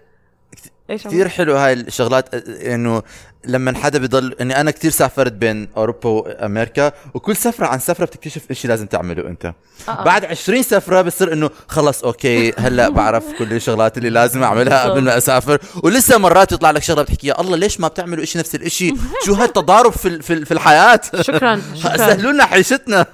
[0.90, 3.02] إيش كثير حلو هاي الشغلات آه، إنه
[3.44, 8.50] لما حدا بضل إني أنا كثير سافرت بين أوروبا وأمريكا وكل سفرة عن سفرة بتكتشف
[8.50, 9.52] إيش لازم تعمله أنت.
[9.88, 10.04] آه.
[10.04, 15.00] بعد 20 سفرة بصير إنه خلص أوكي هلأ بعرف كل الشغلات اللي لازم أعملها قبل
[15.02, 15.58] ما أسافر.
[15.82, 19.34] ولسه مرات يطلع لك شغلة بتحكي يا الله ليش ما بتعملوا شيء نفس الشيء شو
[19.34, 21.96] هالتضارب في ال- في, ال- في الحياة؟ شكرا شكرا.
[21.96, 23.06] سهلوا لنا عيشتنا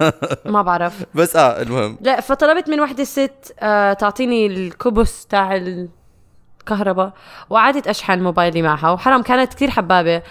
[0.45, 0.93] ما بعرف.
[1.15, 1.97] بس آه المهم.
[2.01, 5.55] لا فطلبت من وحدة ست آه تعطيني الكبس تاع
[6.71, 7.11] الكهرباء
[7.49, 10.21] وقعدت أشحن موبايلي معها وحرام كانت كثير حبابة.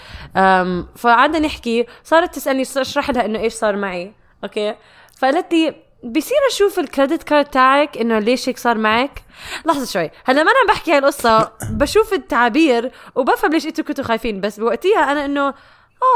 [0.97, 4.13] فقعدنا نحكي صارت تسألني اشرح لها إنه إيش صار معي.
[4.45, 4.75] okay؟
[5.19, 9.25] فقالت لي بصير أشوف ال credit card تاعك إنه ليش هيك صار معك؟
[9.67, 14.41] لحظة شوي هلا ما أنا بحكي هاي القصة بشوف التعابير وبفهم ليش إنتوا كنتوا خايفين
[14.41, 15.55] بس بوقتها أنا إنه آه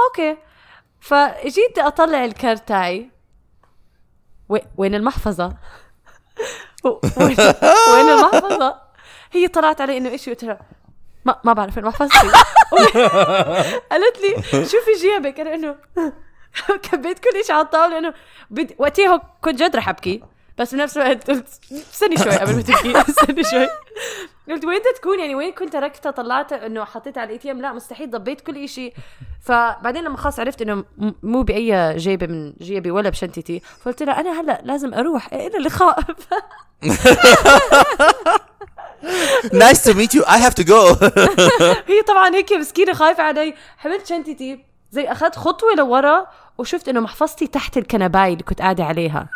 [0.09, 0.37] okay.
[1.01, 3.11] فجيت أطلع ال card تاعي.
[4.49, 5.57] وي- وين المحفظة؟
[7.95, 8.90] وين المحفظة؟
[9.33, 10.59] هي طلعت علي إنه إيش قلت لها؟
[11.25, 12.19] ما ما بعرف وين محفظتي
[13.91, 15.41] قالت لي شوفي جيبك.
[15.41, 15.77] أنا إنه
[16.91, 18.15] كبيت كل شيء على الطاولة إنه
[18.51, 18.75] بد...
[18.79, 20.23] وقتها كنت جد رح أبكي
[20.59, 23.69] بس بنفس الوقت قلت استني شوي قبل ما تبكي استني شوي.
[24.51, 28.11] قلت وين تكون؟ يعني وين كنت تركتها طلعتها إنه حطيتها على ال ATM لا مستحيل
[28.11, 28.95] ضبيت كل شيء
[29.43, 30.85] فبعدين لما خلص عرفت إنه
[31.23, 36.01] مو بأي جيبة من جيبي ولا بشنطتي فقلت لها أنا هلأ لازم أروح إلى اللقاء.
[39.53, 40.97] nice to meet you I have to go
[41.89, 43.55] هي طبعا هيك مسكينة خايفة علي.
[43.79, 46.27] حملت شنطتي زي أخذت خطوة لورا
[46.59, 49.29] وشفت إنه محفظتي تحت الكنباي اللي كنت قاعدة عليها.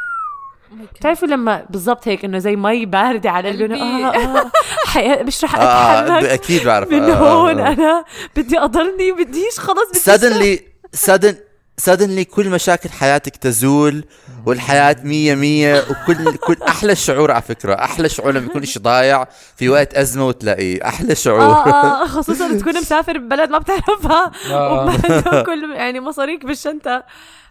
[0.94, 4.50] بتعرفوا لما بالضبط هيك إنه زي مي باردة على قلبي آه آه
[4.86, 6.24] حياة مش رح آه أتحرك.
[6.24, 6.90] أكيد بعرف.
[6.90, 7.72] من آه، آه، هون آه.
[7.72, 8.04] أنا
[8.36, 10.60] بدي أضلني بديش خلص بدي suddenly
[11.06, 11.34] sudden
[11.80, 14.04] suddenly كل مشاكل حياتك تزول
[14.46, 19.24] والحياة مية مية وكل كل أحلى شعور على فكرة أحلى شعور لما يكون إشي ضايع
[19.56, 21.40] في وقت أزمة وتلاقيه أحلى شعور.
[21.42, 24.72] آه آه خصوصا تكون مسافر ببلد ما بتعرفها آه.
[24.72, 27.04] وما عنده كل يعني مصاريك بالشنطة.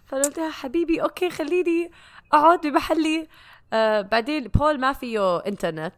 [0.06, 1.90] فقلت لها حبيبي okay خليني
[2.32, 3.28] أقعد بمحلي.
[3.72, 5.94] آه بعدين بول ما فيه إنترنت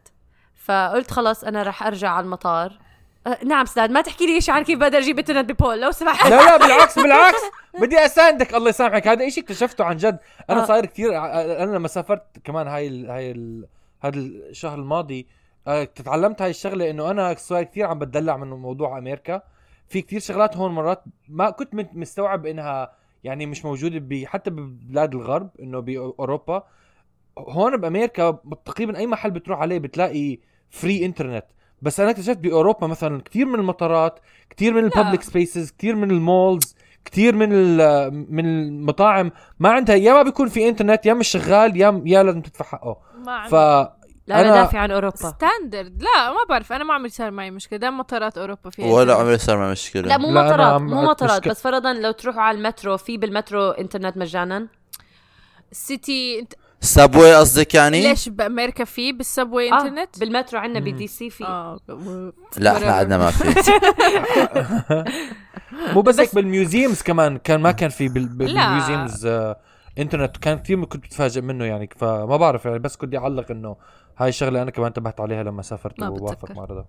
[0.65, 2.79] فقلت خلص أنا رح أرجع على المطار.
[3.27, 6.29] آه نعم سداد ما تحكي لي شيء عن كيف بقدر أجيب إنترنت ببول؟ لو سمحت.
[6.29, 7.41] لا لا بالعكس بالعكس.
[7.81, 9.07] بدي أساندك الله يسامحك.
[9.07, 10.19] هذا إشي اكتشفته عن جد.
[10.49, 10.65] أنا آه.
[10.65, 11.17] صاير كثير
[11.63, 13.67] أنا لما سافرت كمان هاي ال هاي ال
[14.01, 15.27] هذا الشهر الماضي
[16.05, 19.41] تعلمت هاي الشغلة إنه أنا صاير كثير عم بتدلع من موضوع أمريكا.
[19.87, 22.91] في كثير شغلات هون مرات ما كنت مستوعب إنها
[23.23, 26.63] يعني مش موجودة حتى ببلاد الغرب إنه باوروبا
[27.37, 31.45] هون بأمريكا تقريبا أي محل بتروح عليه بتلاقي free internet
[31.81, 36.11] بس أنا اكتشفت بأوروبا مثلا كثير من المطارات كثير من ال public spaces كثير من
[36.11, 39.31] ال malls كثير من ال- من المطاعم.
[39.59, 42.97] ما عندها يا ما بيكون في انترنت يا مش شغال يا يا لازم تدفع حقه.
[43.25, 43.91] ما ف عندي
[44.27, 45.15] لا أنا أنا- دافع عن أوروبا.
[45.15, 46.73] standard لا ما بعرف.
[46.73, 47.79] أنا ما عمري صار معي مشكلة.
[47.79, 49.15] دام مطارات أوروبا فيها ولا.
[49.15, 50.01] عمري صار معي مشكلة.
[50.01, 51.53] لا مو لا، مطارات عم- مو مطارات مشكلة.
[51.53, 54.67] بس فرضا لو تروحوا على المترو في بالمترو انترنت مجانا؟
[55.71, 60.79] ال city انت subway قصدك يعني؟ ليش بامريكا في بال subway آه إنترنت؟ بالمترو عندنا
[60.79, 61.43] بدي سي في.
[61.45, 61.79] آه
[62.57, 63.53] لا إحنا عندنا ما في.
[65.93, 68.45] مو بس هيك بال museums كمان كان ما كان في بال- لا.
[68.45, 69.57] بال museums آه،
[69.97, 70.37] إنترنت.
[70.37, 73.75] كان كثير كنت بتفاجئ منه يعني فما بعرف يعني بس كنت أعلق إنه
[74.17, 76.51] هاي الشغلة أنا كمان انتبهت عليها لما سافرت ووافق.
[76.51, 76.85] مع رضا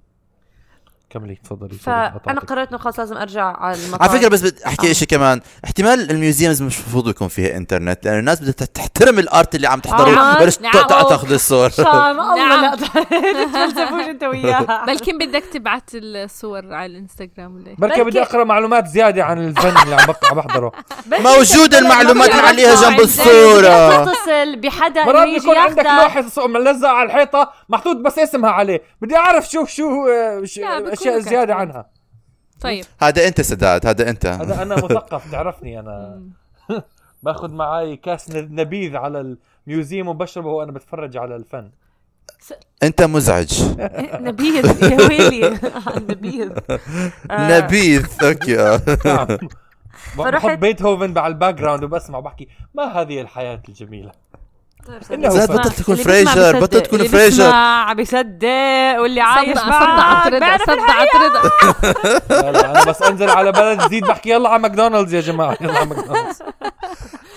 [1.11, 2.41] كملي تفضلي فانا.
[2.49, 4.09] قررت إنه خلص لازم أرجع على المطار.
[4.09, 4.93] على فكرة بس بدي أحكي آه.
[4.93, 5.41] شيء كمان.
[5.65, 9.67] احتمال ال museums مش المفروض يكون فيها إنترنت لأنه الناس بدها تحترم ال art اللي
[9.67, 10.73] عم تحضره آه، بلاش نعم.
[10.73, 11.71] تاخذ الصور.
[11.79, 12.61] شام الله نعم.
[12.65, 12.77] لا.
[12.77, 19.25] تفلسفوش انت وياها بلكن بدك تبعت الصور على الإنستغرام ولا؟ بركي بدي أقرأ معلومات زيادة
[19.25, 20.73] عن الفن اللي عم بحضره.
[21.07, 24.05] موجودة المعلومات بدك عليها جنب الصورة.
[24.05, 29.51] تتصل بحدا مرات بيكون عندك لوحة ملزقة على الحيطة محطوط بس اسمها عليه بدي أعرف
[29.51, 31.55] شو شو آه، أشياء زيادة.
[31.55, 31.91] عنها.
[32.61, 32.85] طيب.
[33.01, 34.27] هذا أنت سداد هذا أنت.
[34.27, 36.23] هذا أنا مثقف تعرفني أنا.
[37.23, 41.71] باخذ معي كاس نبيذ على ال museum وبشربه وأنا بتفرج على الفن.
[42.83, 43.63] أنت مزعج.
[44.29, 45.59] نبيذ يا ويلي؟
[45.97, 46.53] نبيذ.
[47.31, 48.57] آه، نبيذ أوكي.
[49.05, 49.27] نعم.
[50.17, 54.13] فرحت- بحط بيتهوفن على ال background وبسمع بحكي ما هذه الحياة الجميلة؟
[55.13, 55.57] إنه زاد فن.
[55.57, 57.45] بطل تكون الليفريجر بيصدق، بطل تكون الليفريجر.
[57.45, 61.51] بيسمع بيصدق واللي عايش رضا بيعرف صدعت رضا.
[62.43, 65.79] لا لا أنا بس أنزل على بلد جديد بحكي يلا على ماكدونالدز يا جماعة يلا
[65.79, 66.43] على ماكدونالدز.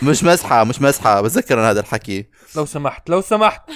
[0.01, 2.25] مش مزحه مش مزحه بتذكر أنا هذا الحكي.
[2.55, 3.61] لو سمحت لو سمحت.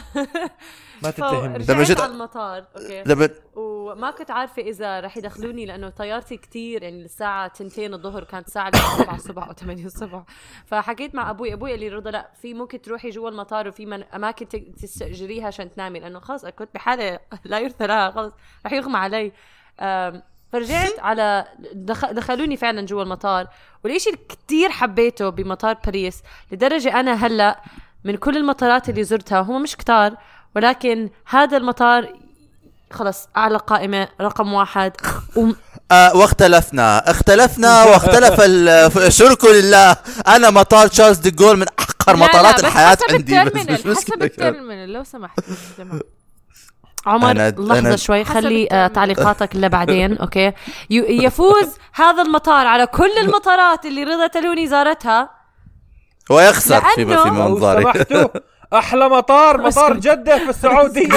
[1.06, 1.65] ما تتهمني.
[1.70, 3.04] لما جيت- على المطار أوكي.
[3.06, 8.48] لما وما كنت عارفة إذا رح يدخلوني لأنه طيارتي كتير يعني الساعة 2 الظهر كانت
[8.48, 10.24] الساعة 7 الصبح أو 8 الصبح.
[10.65, 14.04] فحكيت مع أبوي أبوي قال لي رضا لا في ممكن تروحي جوا المطار وفي من
[14.04, 14.48] أماكن
[14.82, 18.34] تستأجريها عشان تنامي لأنه خلص كنت بحاله لا يرثى لها خلص
[18.65, 19.32] رح يغمى علي.
[20.52, 22.06] فرجعت على دخ...
[22.12, 23.48] دخلوني فعلا جوا المطار
[23.84, 27.62] والشيء اللي كتير حبيته بمطار باريس لدرجة أنا هلأ
[28.04, 30.15] من كل المطارات اللي زرتها هم مش كتار
[30.56, 32.13] ولكن هذا المطار
[32.94, 34.91] خلص أعلى قائمة رقم واحد.
[35.36, 35.56] وم...
[35.91, 37.12] آه واختلفنا.
[37.12, 39.98] اختلفنا واختلف ال- شرك لله.
[40.28, 43.98] أنا مطار تشارلز دي جول من أحقر لا، لا، مطارات بس الحياة عندي بس مش
[43.98, 44.94] حسب ال terminal.
[44.94, 45.39] لو سمحت.
[47.06, 48.88] عمر أنا- لحظة أنا- شوي خلي آه.
[48.88, 50.54] تعليقاتك لبعدين أوكي؟ ي-
[50.89, 55.30] يفوز هذا المطار على كل المطارات اللي رضا تلوني زارتها.
[56.30, 57.82] ويخسر في منظري.
[57.84, 58.28] سمحتوا.
[58.76, 61.10] أحلى مطار مطار جدة في السعودية.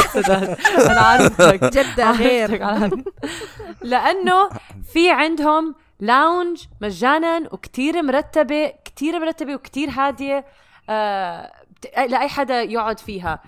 [0.91, 2.51] أنا عارفك جدة غير.
[3.83, 4.49] لأنه
[4.93, 10.45] في عندهم lounge مجانا وكتير مرتبة كتير مرتبة وكتير هادية
[10.91, 13.43] آه بت- لأي حدا يقعد فيها.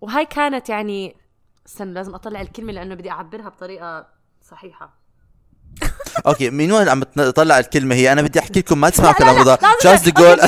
[0.00, 1.16] وهاي كانت يعني
[1.66, 4.06] استنى لازم أطلع الكلمة لأنه بدي أعبرها بطريقة
[4.42, 5.01] صحيحة.
[6.26, 9.34] أوكي من وين عم تطلع الكلمة هي؟ أنا بدي أحكي لكم ما تسمعوا لا، كلام
[9.34, 10.38] لا، رضا تشارلز جول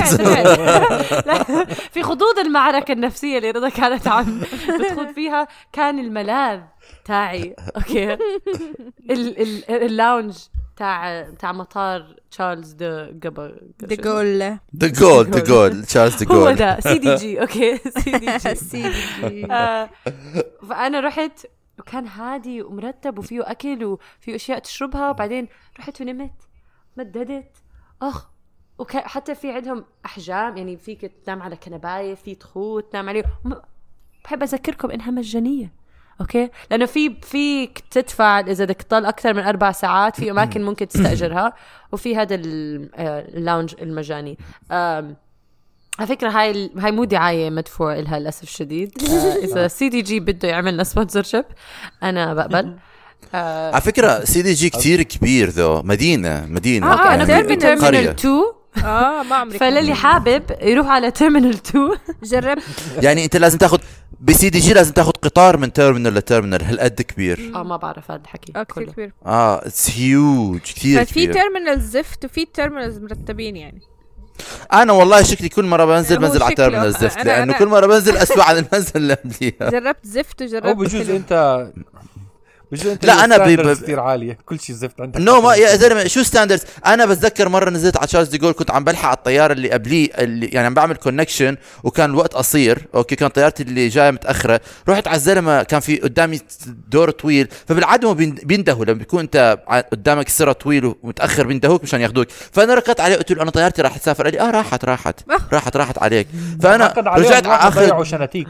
[1.93, 4.41] في خضوض المعركة النفسية اللي رضا كانت عم
[4.81, 6.61] بتخوض فيها كان الملاذ
[7.05, 7.57] تاعي.
[7.77, 8.13] أوكي.
[8.13, 8.19] ال
[9.11, 10.35] ال ال lounge
[10.77, 14.39] تاع تاع مطار تشارلز دو جابا دي جول
[14.77, 16.81] ذا جول ذا جول تشارلز دي هو ده.
[16.81, 17.79] سي دي جي أوكي.
[17.79, 19.91] سي دي جي سي دي آه،
[20.69, 21.47] فأنا رحت
[21.79, 25.11] وكان هادي ومرتب وفيه أكل وفيه أشياء تشربها.
[25.11, 26.33] وبعدين رحت ونمت
[26.97, 27.57] مددت.
[28.03, 28.29] أخ
[28.79, 33.25] وحتى في عندهم أحجام يعني فيك تنام على كنباية في تخوت تنام عليه.
[34.25, 35.73] بحب أذكركم إنها مجانية
[36.21, 40.89] أوكي؟ لأنه في فيك تدفع إذا بدك تضل أكثر من أربع ساعات في أماكن ممكن
[40.89, 41.53] تستأجرها.
[41.93, 44.39] وفي هذا ال- آه، ال lounge المجاني.
[45.99, 48.93] على فكرة هاي ال- هاي مو دعاية مدفوع إلها للأسف الشديد.
[49.11, 51.45] آه إذا CDG بده يعمل لنا sponsorship
[52.03, 52.77] أنا بقبل.
[53.35, 55.83] آه على فكرة CDG كتير كبير ذو.
[55.83, 56.93] مدينة مدينة.
[56.93, 57.75] آه أنا يعني كنت قرية.
[57.75, 58.35] ب terminal 2
[58.85, 61.91] آه ما عمري فللي حابب يروح على terminal 2
[62.25, 62.63] جربت
[63.03, 63.79] يعني أنت لازم تاخذ
[64.21, 68.21] ب CDG لازم تاخذ قطار من terminal ل terminal هالقد كبير؟ آه ما بعرف هذا
[68.23, 69.13] الحكي آه كثير كبير.
[69.27, 71.33] آه it's huge كثير ففي كبير.
[71.33, 73.81] terminal زفت وفي terminals مرتبين يعني.
[74.73, 77.67] أنا والله شكلي كل مرة بنزل بنزل على شكله- terminal زفت أنا- لأنه أنا- كل
[77.67, 79.71] مرة بنزل اسوء عن المنزل اللي قبليها.
[79.71, 81.67] جربت زفت وجربت أو بجوز أنت
[83.03, 83.41] لا، ب-
[83.83, 87.71] كثير عالية؟ كل شيء زفت عندك no ما يا زلمة شو standards أنا بتذكر مرة
[87.71, 90.75] نزلت على تشارلز دي جول كنت عم بلحق على الطيارة اللي قبليه اللي يعني عم
[90.75, 94.61] بعمل connection وكان الوقت قصير أوكي كان طيارتي اللي جاية متأخرة.
[94.89, 96.41] رحت على الزلمة كان في قدامي
[96.89, 99.59] دور طويل فبالعاده بيندهوا لما بيكون أنت
[99.93, 103.97] قدامك سرة طويل ومتأخر بيندهوك مشان ياخذوك فأنا ركضت عليه قلت له أنا طيارتي راح
[103.99, 104.25] تسافر.
[104.25, 105.21] قال لي آه راحت راحت
[105.53, 106.29] راحت راحت عليك.
[106.63, 106.85] فأنا
[107.27, 108.49] رجعت على اخر شناتيك.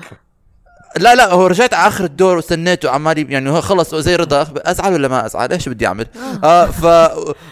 [0.97, 4.47] لا لا هو رجعت على آخر الدور واستنيته عمالي يعني هو خلص زي رضا.
[4.57, 6.07] أزعل ولا ما أزعل؟ إيش بدي أعمل؟
[6.45, 6.67] آه.
[6.67, 6.85] ف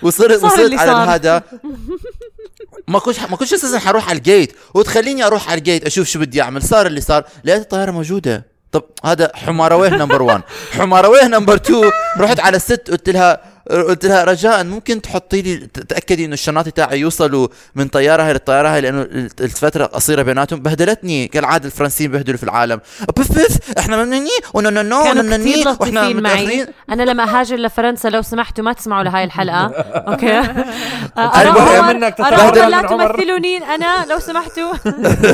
[0.02, 1.10] وصرت اللي على.
[1.10, 1.42] هذا
[2.88, 6.08] ما كنتش ما كنتش أساسا حروح على ال gate وتخليني أروح على ال gate أشوف
[6.08, 6.62] شو بدي أعمل.
[6.62, 7.24] صار اللي صار.
[7.44, 8.52] لقيت الطيارة موجودة.
[8.72, 13.40] طب هذا حمرويه number 1 حمارويه number 2 رحت على الست قلت لها
[13.70, 15.56] قلت لها رجاء ممكن تحطي لي
[15.88, 19.02] تاكدي إنه الشنطة تاعي يوصلوا من طيارة هاي للطيارة هاي لأنه
[19.40, 20.60] الفترة قصيرة بيناتهم.
[20.60, 22.80] بهدلتني كالعادة الفرنسيين بهدلوا في العالم.
[23.16, 26.66] بف بف إحنا منني و no no وإحنا متأخرين.
[26.90, 29.64] أنا لما هاجر لفرنسا لو سمحتوا ما تسمعوا لهاي الحلقة.
[30.08, 30.40] أوكي.
[31.18, 33.56] المهم منك لا تمثلوني.
[33.56, 34.72] أنا لو سمحتوا.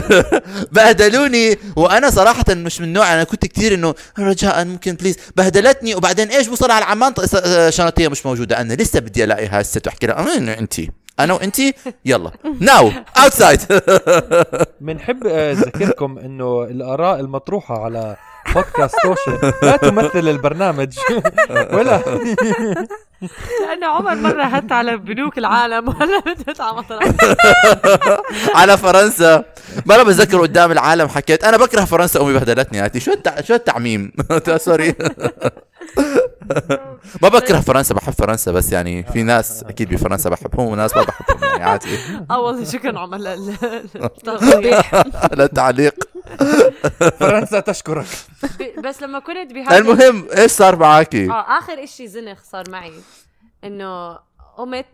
[0.73, 1.59] بهدلوني.
[1.77, 5.95] وأنا صراحة مش من نوع أنا كنت كثير إنه رجاء ممكن please بهدلتني.
[5.95, 7.15] وبعدين إيش؟ بوصل على عمان
[7.71, 8.61] شنطيه مش موجودة.
[8.61, 10.75] أنا لسه بدي ألاقي هاي الست وأحكي لها انت
[11.21, 11.57] أنا وانت
[12.05, 12.31] يلا.
[12.61, 12.91] now
[13.23, 13.61] outside
[14.81, 18.17] بنحب أذكركم إنه الآراء المطروحة على
[18.55, 20.99] بودكاست توشن لا تمثل البرنامج.
[21.75, 22.01] ولا.
[23.61, 27.09] لأنه عمر مرة هت على بنوك العالم ولا بدت على مطرح.
[28.61, 29.45] على فرنسا.
[29.87, 31.45] مره بتذكر قدام العالم حكيت.
[31.45, 32.79] أنا بكره فرنسا أمي بهدلتني.
[32.79, 33.41] هاتي شو التع...
[33.41, 34.13] شو التعميم؟
[34.57, 34.95] sorry.
[37.23, 41.45] ما بكره فرنسا بحب فرنسا بس يعني في ناس أكيد بفرنسا بحبهم وناس ما بحبهم
[41.51, 41.99] يعني عادي.
[42.31, 43.19] آه والله شكرا عمر
[45.37, 45.95] للتعليق
[47.21, 48.07] فرنسا تشكرك.
[48.85, 52.93] بس لما كنت بهذا المهم إيش صار معك؟ آه آخر إشي زنخ صار معي
[53.65, 54.19] إنه
[54.59, 54.87] قمت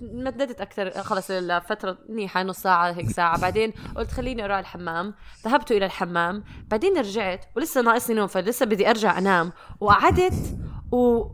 [0.00, 0.90] مددت أكثر.
[0.90, 3.40] خلص لفتره منيحه نص ساعة هيك ساعة.
[3.40, 5.14] بعدين قلت خليني أروح الحمام.
[5.44, 6.44] ذهبت إلى الحمام.
[6.70, 9.52] بعدين رجعت ولسه ناقصني نوم فلسه بدي أرجع أنام.
[9.80, 10.56] وقعدت
[10.92, 11.24] و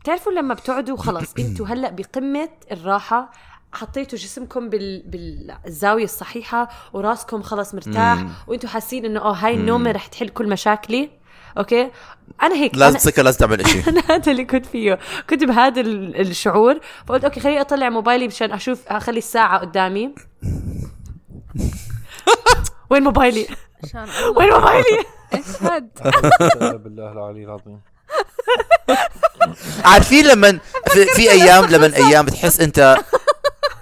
[0.00, 3.30] بتعرفوا لما بتقعدوا خلص أنتوا هلأ بقمة الراحة.
[3.72, 5.02] حطيتوا جسمكم بال...
[5.06, 8.48] بالزاوية الصحيحة وراسكم خلص مرتاح.
[8.48, 11.10] وانتوا حاسين إنه آه هاي النومة رح تحل كل مشاكلي.
[11.58, 11.90] أوكي؟
[12.42, 14.98] أنا هيك لازم تسكر لازم تعمل شيء أنا هذا اللي كنت فيه.
[15.30, 20.14] كنت بهذا الشعور فقلت أوكي خليني أطلع موبايلي مشان أشوف أخلي الساعة قدامي.
[22.90, 23.46] وين موبايلي؟
[24.36, 25.90] وين موبايلي؟ اشهد
[26.84, 27.80] بالله العلي العظيم.
[29.84, 32.96] عارفين لما في, في أيام لما أيام بتحس أنت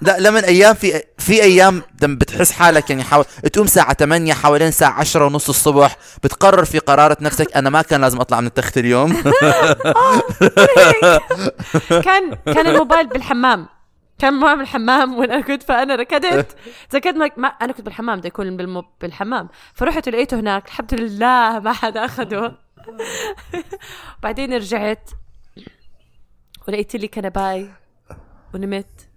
[0.01, 4.92] لا لما أيام في في أيام بتحس حالك يعني حاول تقوم الساعة 8 حوالين الساعة
[4.92, 9.12] 10 ونص الصبح بتقرر في قرارة نفسك أنا ما كان لازم أطلع من التخت اليوم.
[12.07, 13.68] كان كان الموبايل بالحمام.
[14.18, 16.57] كان ما بالحمام وأنا كنت فأنا ركضت.
[16.90, 18.84] تذكرت ما أنا كنت بالحمام بدي يكون.
[19.01, 19.49] بالحمام.
[19.74, 20.66] فرحت لقيته هناك.
[20.66, 22.55] الحمد لله ما حدا أخده.
[24.22, 25.11] بعدين رجعت
[26.68, 27.70] ولقيت لي كنباي
[28.55, 29.07] ونمت.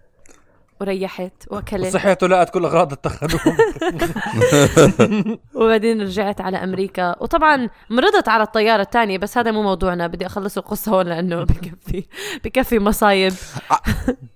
[0.82, 1.94] وريحت وأكلت.
[1.94, 3.40] صحيت ولقت كل أغراض التخدم
[5.56, 7.16] وبعدين رجعت على أمريكا.
[7.20, 10.08] وطبعا مرضت على الطيارة الثانية بس هذا مو موضوعنا.
[10.08, 12.04] بدي أخلص القصة هون لأنه بكفي
[12.44, 13.34] بكفي مصايب.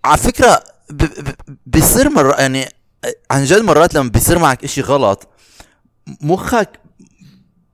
[0.06, 0.64] على فكرة
[1.66, 2.66] بيصير مرة يعني
[3.32, 5.28] عن جد مرات لما بيصير معك إشي غلط
[6.22, 6.70] مخك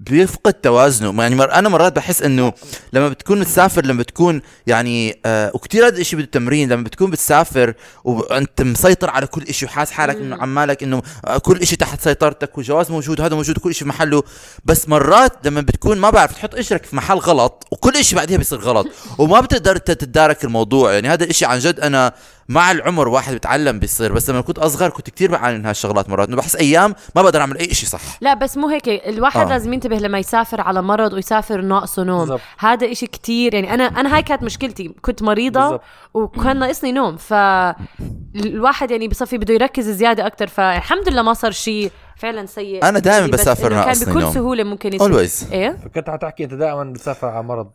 [0.09, 1.21] بيفقد توازنه.
[1.21, 1.51] يعني مر...
[1.51, 2.53] أنا مرات بحس إنه
[2.93, 7.73] لما بتكون مسافر لما بتكون يعني آه وكثير هذا الشيء بده تمرين لما بتكون بتسافر
[8.03, 12.57] وانت مسيطر على كل شيء وحاس حالك إنه عمالك إنه آه، كل شيء تحت سيطرتك
[12.57, 14.23] والجواز موجود وهذا موجود وكل شيء محله.
[14.65, 18.59] بس مرات لما بتكون ما بعرف تحط قشرك في محل غلط وكل شيء بعدها بيصير
[18.59, 18.87] غلط
[19.19, 20.93] وما بتقدر تتدارك الموضوع.
[20.93, 22.13] يعني هذا الشيء عن جد أنا
[22.51, 26.27] مع العمر واحد بيتعلم بيصير بس لما كنت أصغر كنت كثير بعاني من هالشغلات مرات
[26.27, 29.49] إنه بحس أيام ما بقدر أعمل أي شيء صح لا بس مو هيك الواحد آه.
[29.49, 32.41] لازم ينتبه لما يسافر على مرض ويسافر ناقصه نوم بالزبط.
[32.59, 35.81] هذا إشي كتير يعني أنا أنا هاي كانت مشكلتي كنت مريضة بالزبط.
[36.13, 41.91] وكان ناقصني نوم فالواحد يعني بصفي بده يركز زيادة أكثر فالحمد لله ما صار شيء
[42.17, 44.33] فعلا سيء أنا دائما بسافر ناقصني كان بكل نوم.
[44.33, 47.71] سهولة ممكن يصير always إيه كنت حتحكي أنت دائما بتسافر على مرض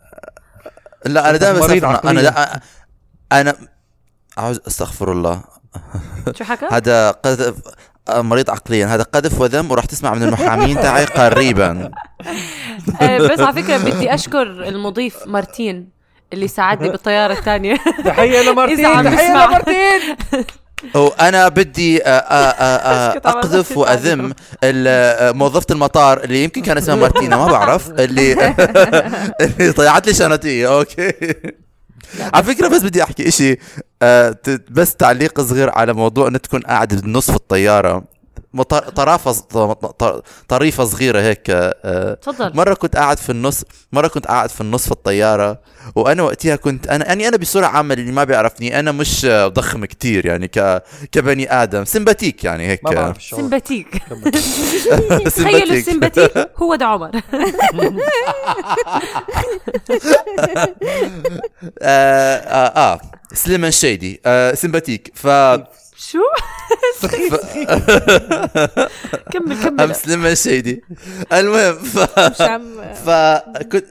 [1.06, 2.60] لا أنا دائما بسافر أنا دا
[3.32, 3.54] أنا
[4.38, 5.40] عاوز أستغفر الله.
[6.38, 7.54] شو حكى؟ هذا قذف
[8.10, 8.86] مريض عقليا.
[8.86, 10.76] هذا قذف وذم وراح تسمع من المحامين.
[10.76, 11.90] تاعي قريبا.
[13.00, 15.88] آه، بس على فكرة بدي أشكر المضيف مارتين
[16.32, 17.76] اللي ساعدني بالطيارة الثانية.
[18.04, 20.00] تحية لمارتين تحية لمارتين.
[20.94, 24.32] وأنا بدي آه، آه، أقذف وأذم
[25.38, 27.90] موظفة المطار اللي يمكن كان اسمها مارتينا ما بعرف.
[27.90, 28.54] اللي
[29.40, 31.12] اللي ضيعت لي شنطتي أوكي.
[32.34, 33.58] على فكرة بس بدي أحكي إشي
[34.02, 34.36] آه
[34.70, 38.04] بس تعليق صغير على موضوع انك تكون قاعد بالنص في الطيارة.
[38.94, 39.32] طرافة
[40.48, 42.56] طريفة صغيرة هيك آه، تفضل.
[42.56, 45.58] مرة كنت قاعد في النص مرة كنت قاعد في النص في الطيارة
[45.94, 50.26] وأنا وقتها كنت أنا يعني أنا بصورة عامة اللي ما بيعرفني أنا مش ضخم كتير
[50.26, 50.82] يعني ك
[51.12, 52.84] كبني آدم سمباتيك يعني هيك.
[52.84, 54.02] ما سمباتيك.
[55.26, 57.10] تخيلوا السمباتيك هو ده عمر.
[61.82, 63.00] آه, آه, آه
[63.32, 64.20] سليمان شيدي.
[64.26, 65.12] آه سمباتيك.
[65.14, 65.26] ف
[65.98, 66.18] شو؟
[69.32, 69.80] كمل كمل.
[69.80, 70.84] أمس لما الشيدي
[71.32, 71.98] المهم ف...
[73.08, 73.84] فكنت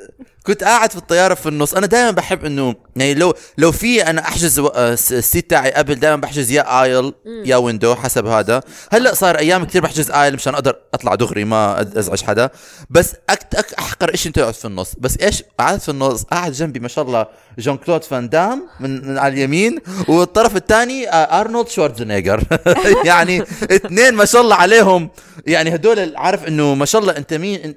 [0.45, 1.73] كنت قاعد في الطيارة في النص.
[1.73, 5.95] أنا دائما بحب إنه يعني لو لو في أنا أحجز آه، ال seat تاعي قبل
[5.95, 8.61] دائما بحجز يا aisle يا window حسب هذا.
[8.91, 12.49] هلأ صار أيام كثير بحجز aisle مشان أقدر أطلع دغري ما أزعج حدا.
[12.89, 14.93] بس أك أك أحقر شيء انت تقعد في النص.
[14.97, 17.27] بس إيش؟ قعدت في النص قاعد جنبي ما شاء الله
[17.59, 22.43] جون كلود فان دام من, من على اليمين والطرف الثاني آه، ارنولد شوارزنيجر
[23.05, 23.41] يعني
[23.71, 25.09] اثنين ما شاء الله عليهم.
[25.47, 27.75] يعني هدول عارف إنه ما شاء الله أنت مين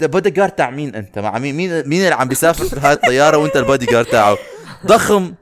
[0.00, 3.56] بودي جارد تاع مين أنت؟ مع مين مين اللي عم بيسافر في هاي الطيارة وأنت
[3.56, 4.38] البودي جارد تاعه؟
[4.86, 5.34] ضخم.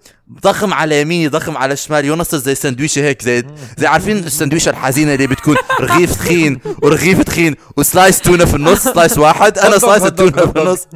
[0.45, 3.45] ضخم على يميني ضخم على شمالي يونس زي سندويشه هيك زي
[3.79, 8.85] زي عارفين السندويشه الحزينة اللي بتكون رغيف تخين ورغيف تخين و slice تونة في النص
[8.85, 10.59] slice واحد أنا slice التونة في.
[10.61, 10.87] النص.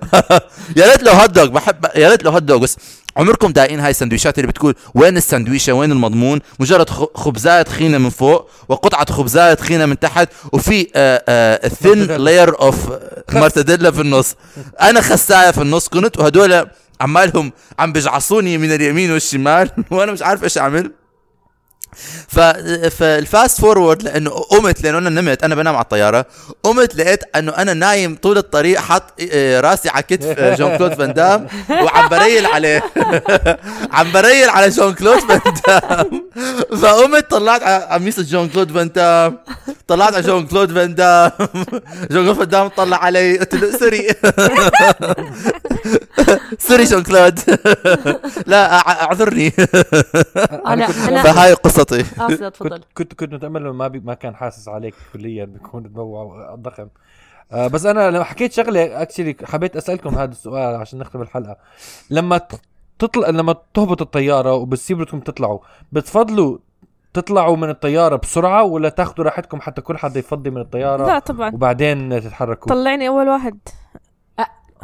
[0.76, 2.76] يا ريت لو hot dog بحب يا ريت لو hot dog بس
[3.16, 8.10] عمركم داقين هاي السندويشات اللي بتكون وين السندويشه وين المضمون؟ مجرد خ- خبزايه تخينة من
[8.10, 10.82] فوق وقطعة خبزايه تخينة من تحت وفي
[11.82, 12.04] thin.
[12.04, 12.76] layer of
[13.32, 14.34] مرتديلا في النص.
[14.80, 16.66] أنا خساية في النص كنت وهدول
[17.00, 20.92] عمالهم عم بيجعصوني من اليمين والشمال وأنا مش عارف إيش أعمل.
[22.28, 22.40] ف
[22.98, 26.26] فال fast forward لأنه قمت لأنه أنا نمت أنا بنام على الطيارة.
[26.62, 30.94] قمت لقيت أنه أنا نايم طول الطريق حاط آه، راسي على كتف آه، جون كلود
[30.94, 32.82] فان دام وعم بريل عليه.
[33.92, 36.22] عم بريل على جون كلود فان دام.
[36.82, 39.38] فقمت طلعت على قميص جون كلود فان دام.
[39.88, 41.30] طلعت على جون كلود فان دام.
[42.10, 43.38] جون كلود فان دام طلع علي.
[43.38, 44.08] قلت له sorry.
[46.68, 47.40] sorry جون كلود.
[48.46, 49.52] لا أعذرني.
[50.66, 52.82] أنا أنا قصتي آسف، تفضل.
[52.94, 56.88] كنت كنت متأمل ما بي ما كان حاسس عليك كليا بيكون تبوع ضخم.
[57.52, 61.56] آه بس أنا لما حكيت شغلة actually حبيت أسألكم هذا السؤال عشان نختم الحلقة.
[62.10, 62.40] لما
[62.98, 65.58] تطلع لما تهبط الطيارة وبتصير بدكم تطلعوا
[65.92, 66.58] بتفضلوا
[67.12, 71.54] تطلعوا من الطيارة بسرعة ولا تاخذوا راحتكم حتى كل حدا يفضي من الطيارة لا طبعا.
[71.54, 73.58] وبعدين تتحركوا؟ طلعني أول واحد.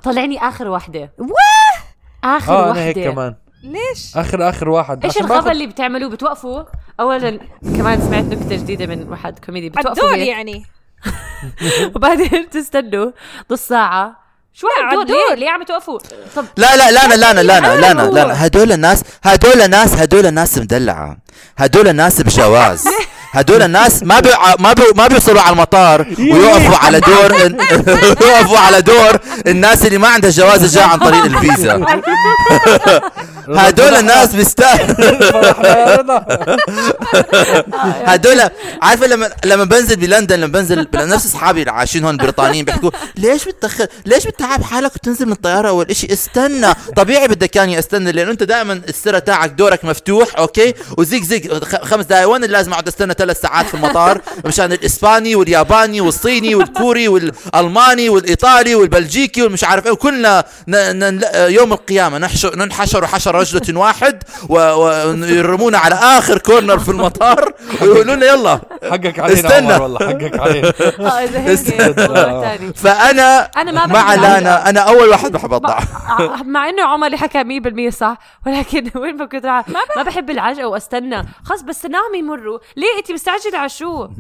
[0.03, 2.37] طلعني آخر وحده واه!
[2.37, 3.35] آخر آه وحده أنا هيك كمان.
[3.63, 6.63] ليش اخر اخر واحد إيش عشان الغبا باخد- اللي بتعملوه بتوقفوا
[7.01, 7.39] اولا
[7.77, 10.67] كمان سمعت نكته جديده من واحد كوميدي بتوقفوا الدور يعني
[11.95, 13.11] وبعدين بتستنوا
[13.51, 15.05] نص ساعه شو عالدور.
[15.29, 15.99] ليه ليه عم توقفوا
[16.37, 18.11] طب لا لا لا لا لا لا لا لا.
[18.11, 21.17] لا هدول الناس هدول الناس هدول الناس مدلعة
[21.57, 22.85] هدول الناس بجواز
[23.37, 27.35] هدول الناس ما بي ما بي ما بيوصلوا على المطار ويوقفوا على دور
[28.27, 31.87] يوقفوا على دور الناس اللي ما عندها جواز جاء عن طريق الفيزا.
[33.49, 36.27] هدول الناس بيستاهلوا رضا
[38.13, 38.41] هدول
[38.83, 43.45] عارفه لما لما بنزل بلندن لما بنزل نفس أصحابي اللي عايشين هون بريطانيين بيحكوا ليش
[43.45, 46.75] بتدخل ليش بتتعب حالك وتنزل من الطيارة أول شيء استنى.
[46.97, 52.05] طبيعي بدك اني استنى لأنه أنت دائما السر تاعك دورك مفتوح أوكي؟ وزيك زيك خمس
[52.05, 57.09] دقائق وين اللي لازم أقعد استنى ثلاث ساعات في المطار مشان الإسباني والياباني والصيني والكوري
[57.09, 59.93] والألماني والإيطالي والبلجيكي والمش عارف إيه.
[59.93, 66.79] وكلنا ن- ن- يوم القيامة نحشر ننحشر حشر رجلة واحد و- ويرمونا على آخر corner
[66.79, 67.53] في المطار
[67.83, 68.61] ويقولوا لنا يلا
[68.91, 69.73] حقك علينا استنى.
[69.73, 70.73] عمر والله حقك علينا.
[71.01, 75.79] آه ثاني فأنا أنا ما مع لانا أنا أول واحد بحب أطلع.
[76.09, 78.17] مع- مع إنه عمر اللي حكى 100% صح
[78.47, 79.45] ولكن وين ما كنت
[79.97, 81.23] ما بحب العجقة وأستنى.
[81.45, 82.59] خلص بستناهم يمروا.
[82.77, 84.09] ليه انت مستعجلة على شو؟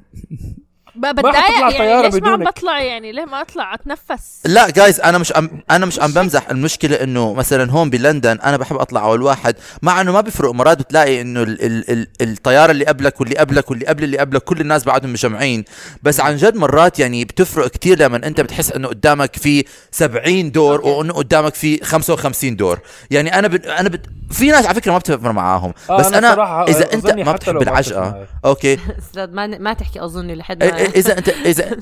[0.97, 2.45] بتضايق يعني ليش ما عم.
[2.45, 4.41] بطلع يعني؟ ليه ما اطلع؟ اتنفس.
[4.45, 6.51] لا جايز أنا مش عم أنا مش عم بمزح.
[6.51, 10.79] المشكلة إنه مثلا هون بلندن أنا بحب أطلع أول واحد مع إنه ما بيفرق مرات
[10.79, 14.61] بتلاقي إنه ال ال ال الطيارة اللي قبلك واللي قبلك واللي قبل اللي قبلك كل
[14.61, 15.65] الناس بعدهم مجمعين.
[16.03, 20.81] بس عن جد مرات يعني بتفرق كتير لما أنت بتحس إنه قدامك في 70 دور.
[20.81, 22.79] وإنه قدامك في 55 دور.
[23.11, 23.91] يعني أنا أنا
[24.31, 27.33] في ناس على فكرة ما بتفرق معاهم آه، بس أنا أنا, صراحة إذا أنت ما
[27.33, 28.27] بتحب العجقه.
[28.45, 28.79] أوكي.
[28.99, 31.71] أستاذ ما ما تحكي أظن لحد ما إذا أنت إذا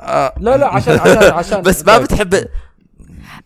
[0.00, 1.62] آه لا لا عشان عشان عشان.
[1.62, 2.46] بس ما بتحب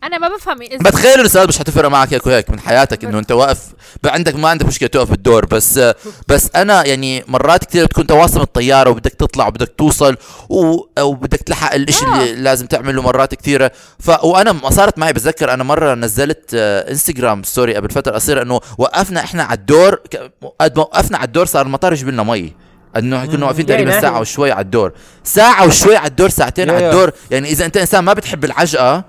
[0.05, 3.33] أنا ما بفهم إذا بتخيل الاستاذ مش حتفرق معك هيك وهيك من حياتك إنه أنت
[3.33, 3.59] واقف
[4.05, 5.81] عندك ما عندك مشكلة توقف بالدور بس
[6.29, 10.17] بس أنا يعني مرات كثير بتكون انت واصل من الطياره وبدك تطلع وبدك توصل
[10.49, 10.77] و...
[11.01, 15.65] وبدك تلحق الإشي اللي لازم تعمله مرات كثيره ف وأنا ما صارت معي بتذكر أنا
[15.65, 19.95] مرة نزلت آه، انستغرام story قبل فترة قصيرة إنه وقفنا إحنا على الدور
[20.61, 22.55] قد ما وقفنا على الدور صار المطار يجيب لنا مي.
[22.97, 24.93] إنه كنا واقفين تقريبا ساعة وشوي على الدور.
[25.25, 26.87] ساعة وشوي على الدور ساعتين على.
[26.87, 27.13] الدور.
[27.31, 29.05] يعني إذا أنت إنسان ما بتحب العجقة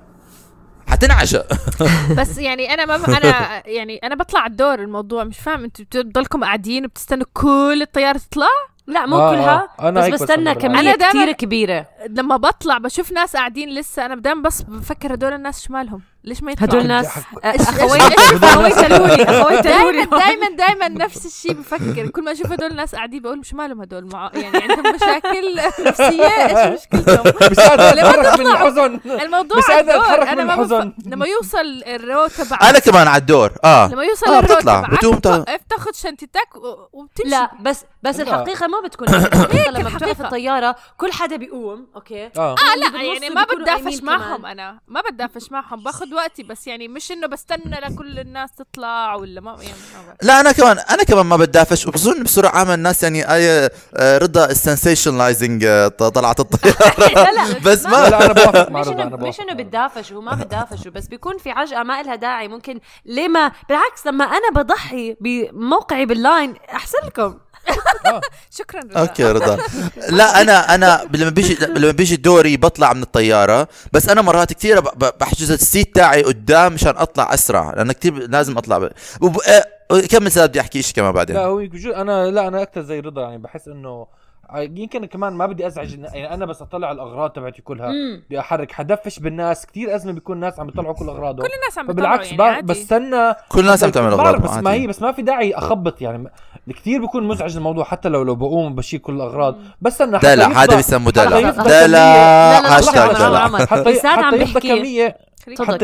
[0.87, 1.45] حتنعجق
[2.19, 3.03] بس يعني أنا ما ب...
[3.09, 8.47] أنا يعني أنا بطلع الدور الموضوع مش فاهم أنتوا بتضلكم قاعدين وبتستنوا كل الطيارة تطلع؟
[8.87, 9.89] لا مو آه، كلها آه.
[9.89, 11.85] أنا بس بستنى أنا دايماً- كثير كبيرة.
[12.09, 16.01] لما بطلع بشوف ناس قاعدين لسه أنا دايما بس بفكر هدول الناس شمالهم.
[16.23, 17.99] ليش ما يطلعوا؟ هدول ناس حك- أخوي
[18.43, 22.07] أخوي تلوني أخوي تلوني دايما دايما نفس الشيء بفكر.
[22.07, 24.31] كل ما أشوف هدول الناس قاعدين بقول مش مالهم هدول مع...
[24.33, 26.23] يعني عندهم مشاكل نفسية.
[26.25, 28.99] إيش مشكلتهم؟ مش قادر اتحرك من الحزن.
[29.05, 30.49] الموضوع مش قادر أنا من.
[30.51, 30.93] الحزن.
[31.05, 33.51] لما يوصل ال row تبعك أنا كمان على الدور.
[33.63, 33.87] آه.
[33.87, 36.49] لما يوصل آه، ال row بتطلع، تبعك بتقوم تا- بتوقف تاخذ شنطتك
[36.93, 38.19] وبتمشي لا بس بس.
[38.19, 39.95] الحقيقة ما بتكون لما الحقيقة.
[39.97, 42.25] بتوقف الطيارة كل حدا بيقوم أوكي.
[42.37, 42.55] آه.
[42.55, 44.45] آه لا يعني ما قايمين معهم.
[44.45, 44.79] أنا.
[44.87, 49.51] ما بدافش معهم باخذ وقتي بس يعني مش إنه بستنى لكل الناس تطلع ولا ما
[49.51, 49.73] يعني
[50.07, 50.15] ما.
[50.21, 54.45] لا أنا كمان أنا كمان ما بدافش وبظن بسرعة عامة الناس يعني أي آه، رضا
[54.45, 57.13] ال sensationalizing طلعت الطيارة.
[57.15, 59.53] لا لا بس ما لا أنا بوافق مع مش رضا انه أنا مش إنه.
[59.53, 62.47] بتدافش هو ما بتدافش بس بيكون في عجقة ما لها داعي.
[62.47, 67.37] ممكن ليه ما بالعكس لما أنا بضحي بموقعي بال line أحسن لكم.
[68.57, 68.99] شكرا رضا.
[68.99, 69.57] أوكي رضا.
[70.19, 75.11] لا أنا أنا لما بيجي لما بيجي دوري بطلع من الطيارة بس أنا مرات ب-
[75.19, 78.89] بحجز ال seat تاعي قدام مشان أطلع أسرع لأن كثير لازم أطلع ب...
[79.21, 79.37] وب...
[79.41, 79.65] آه،
[80.09, 81.35] كمل سبب بدي أحكي شيء كمان بعدين.
[81.35, 81.59] لا هو
[82.01, 84.07] أنا لا أنا أكثر زي رضا يعني بحس إنه
[84.55, 87.91] يمكن كمان ما بدي ازعج يعني أنا بس اطلع الاغراض تبعتي كلها.
[88.27, 91.87] بدي احرك حدفش بالناس كثير ازمه بيكون الناس عم يطلعوا كل اغراضهم كل الناس عم
[91.87, 92.61] بيطلعوا يعني يعني.
[92.61, 96.31] بستنى كل الناس عم تعمل اغراض بس ما هي بس ما في داعي اخبط يعني
[96.69, 100.75] كثير بيكون مزعج الموضوع حتى لو لو بقوم بشيل كل الاغراض بس حتى دلع هذا
[100.75, 103.65] بيسموه دلع دلع لا، لا، هاشتاج دلع.
[103.65, 104.79] حتى بيحكي.
[104.79, 105.17] كميه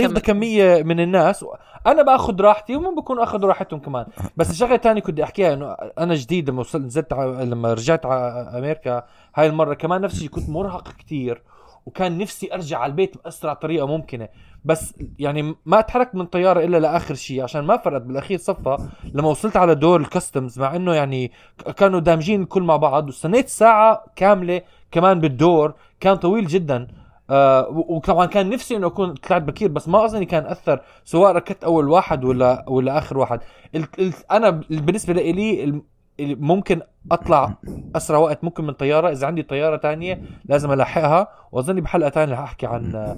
[0.07, 0.19] كمل.
[0.19, 1.45] كميه من الناس
[1.87, 4.05] أنا بأخذ راحتي وهم بيكونوا اخذوا راحتهم كمان.
[4.37, 8.51] بس الشغلة الثانية كنت أحكيها إنه أنا جديد لما وصلت نزلت ع- لما رجعت على
[8.57, 9.03] أمريكا
[9.35, 11.41] هاي المرة كمان نفس الشيء كنت مرهق كتير
[11.85, 14.27] وكان نفسي أرجع على البيت بأسرع طريقة ممكنة.
[14.65, 18.77] بس يعني ما اتحركت من طيارة إلا لآخر شيء عشان ما فرقت بالأخير صفى
[19.13, 21.31] لما وصلت على دور الكاستمز مع إنه يعني
[21.77, 26.87] كانوا دامجين الكل مع بعض واستنيت ساعة كاملة كمان بالدور كان طويل جدا.
[27.29, 31.63] آه وطبعا كان نفسي إنه أكون طلعت بكير بس ما أظني كان أثر سواء ركضت
[31.63, 33.39] أول واحد ولا ولا آخر واحد
[33.75, 35.81] ال ال أنا بالنسبة لي
[36.19, 37.53] ممكن أطلع
[37.95, 42.39] أسرع وقت ممكن من طيارة إذا عندي طيارة تانية لازم الحقها وأظني بحلقة تانية رح
[42.39, 43.17] أحكي عن آه،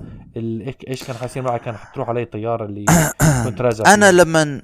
[0.88, 2.86] إيش كان حيصير معي كان حتروح علي الطياره اللي
[3.45, 4.12] كنت راجع أنا.
[4.12, 4.62] لما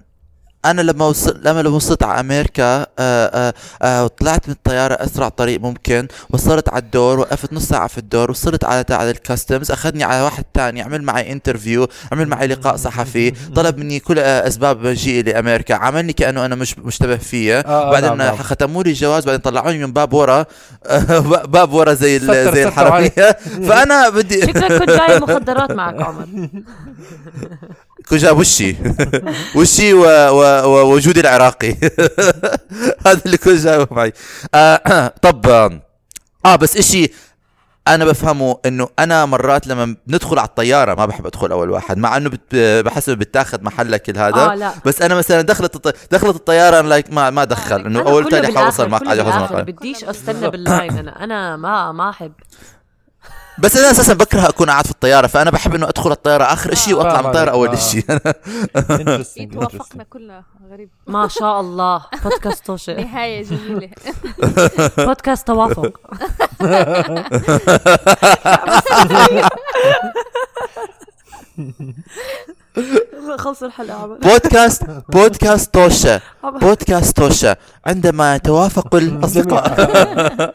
[0.66, 5.30] أنا لما وصل لما لما وصلت على أمريكا آه آه آه طلعت من الطيارة أسرع
[5.30, 9.72] طريق ممكن وصلت على الدور وقفت نص ساعة في الدور وصلت على على ال customs
[9.72, 14.47] أخذني على واحد تاني عمل معي interview عمل معي لقاء صحفي طلب مني كل آه
[14.47, 17.59] أسباب مجيئي لأمريكا عاملني كأنه أنا مش مشتبه فيه.
[17.59, 18.36] آه، آه، بعدين نعم.
[18.38, 20.45] ختموا لي الجواز بعدين طلعوني من باب ورا
[21.55, 23.38] باب ورا زي ستر- زي ستر الحرامية.
[23.70, 26.26] فأنا بدي شكلك كنت جاي مخدرات معك عمر.
[28.09, 28.76] كنت جاب وشي.
[29.55, 30.03] وشي و...
[30.05, 30.41] و...
[30.64, 31.72] ووجودي العراقي.
[33.08, 34.14] هذا اللي كنت جايبه معي.
[34.56, 35.82] آه طب آه،
[36.45, 37.12] آه بس إشي
[37.88, 42.18] أنا بفهمه إنه أنا مرات لما بندخل على الطيارة ما بحب أدخل أول واحد مع
[42.18, 42.32] إنه.
[42.82, 44.36] بحس بتاخذ محلك هذا.
[44.36, 44.72] آه لا.
[44.86, 45.95] بس أنا مثلا دخلت.
[46.12, 50.03] دخلت الطيارة أنا like ما ما دخل إنه أول تاني حوصل معك كله على بديش
[50.03, 52.32] أستنى بال line أنا أنا ما ما أحب.
[53.60, 56.93] بس أنا أساسا بكره أكون قاعد في الطيارة فأنا بحب إنه أدخل الطيارة آخر شيء
[56.93, 57.51] وأطلع من الطيارة.
[57.51, 57.76] أول آه.
[57.76, 58.03] شيء
[59.38, 59.49] إيه،.
[59.49, 60.89] توافقنا كلنا غريب.
[61.08, 62.06] ما شاء الله.
[62.24, 63.89] بودكاست توشي نهاية جميلة.
[65.08, 65.99] بودكاست توافق.
[73.38, 80.53] خلص الحلقة عمر بودكاست بودكاست توشا بودكاست توشا عندما يتوافق الأصدقاء.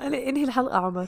[0.00, 1.06] إنهي الحلقة عمر.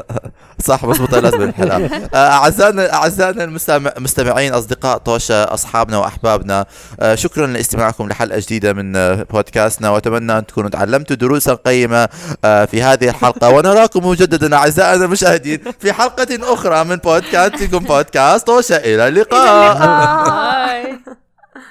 [0.66, 6.66] صح بس لازم الحلقة آه، اعزائنا أعزائنا المستمع- المستمعين أصدقاء توشا أصحابنا وأحبابنا
[7.00, 12.08] آه، شكرا لاستماعكم لحلقة جديدة من آه، بودكاستنا وأتمنى أن تكونوا تعلمتوا دروسا قيمة
[12.42, 13.48] في هذه الحلقة.
[13.50, 19.76] ونراكم مجددا أعزائنا المشاهدين في حلقة أخرى من بودكاستكم بودكاست توشا إلى اللقاء.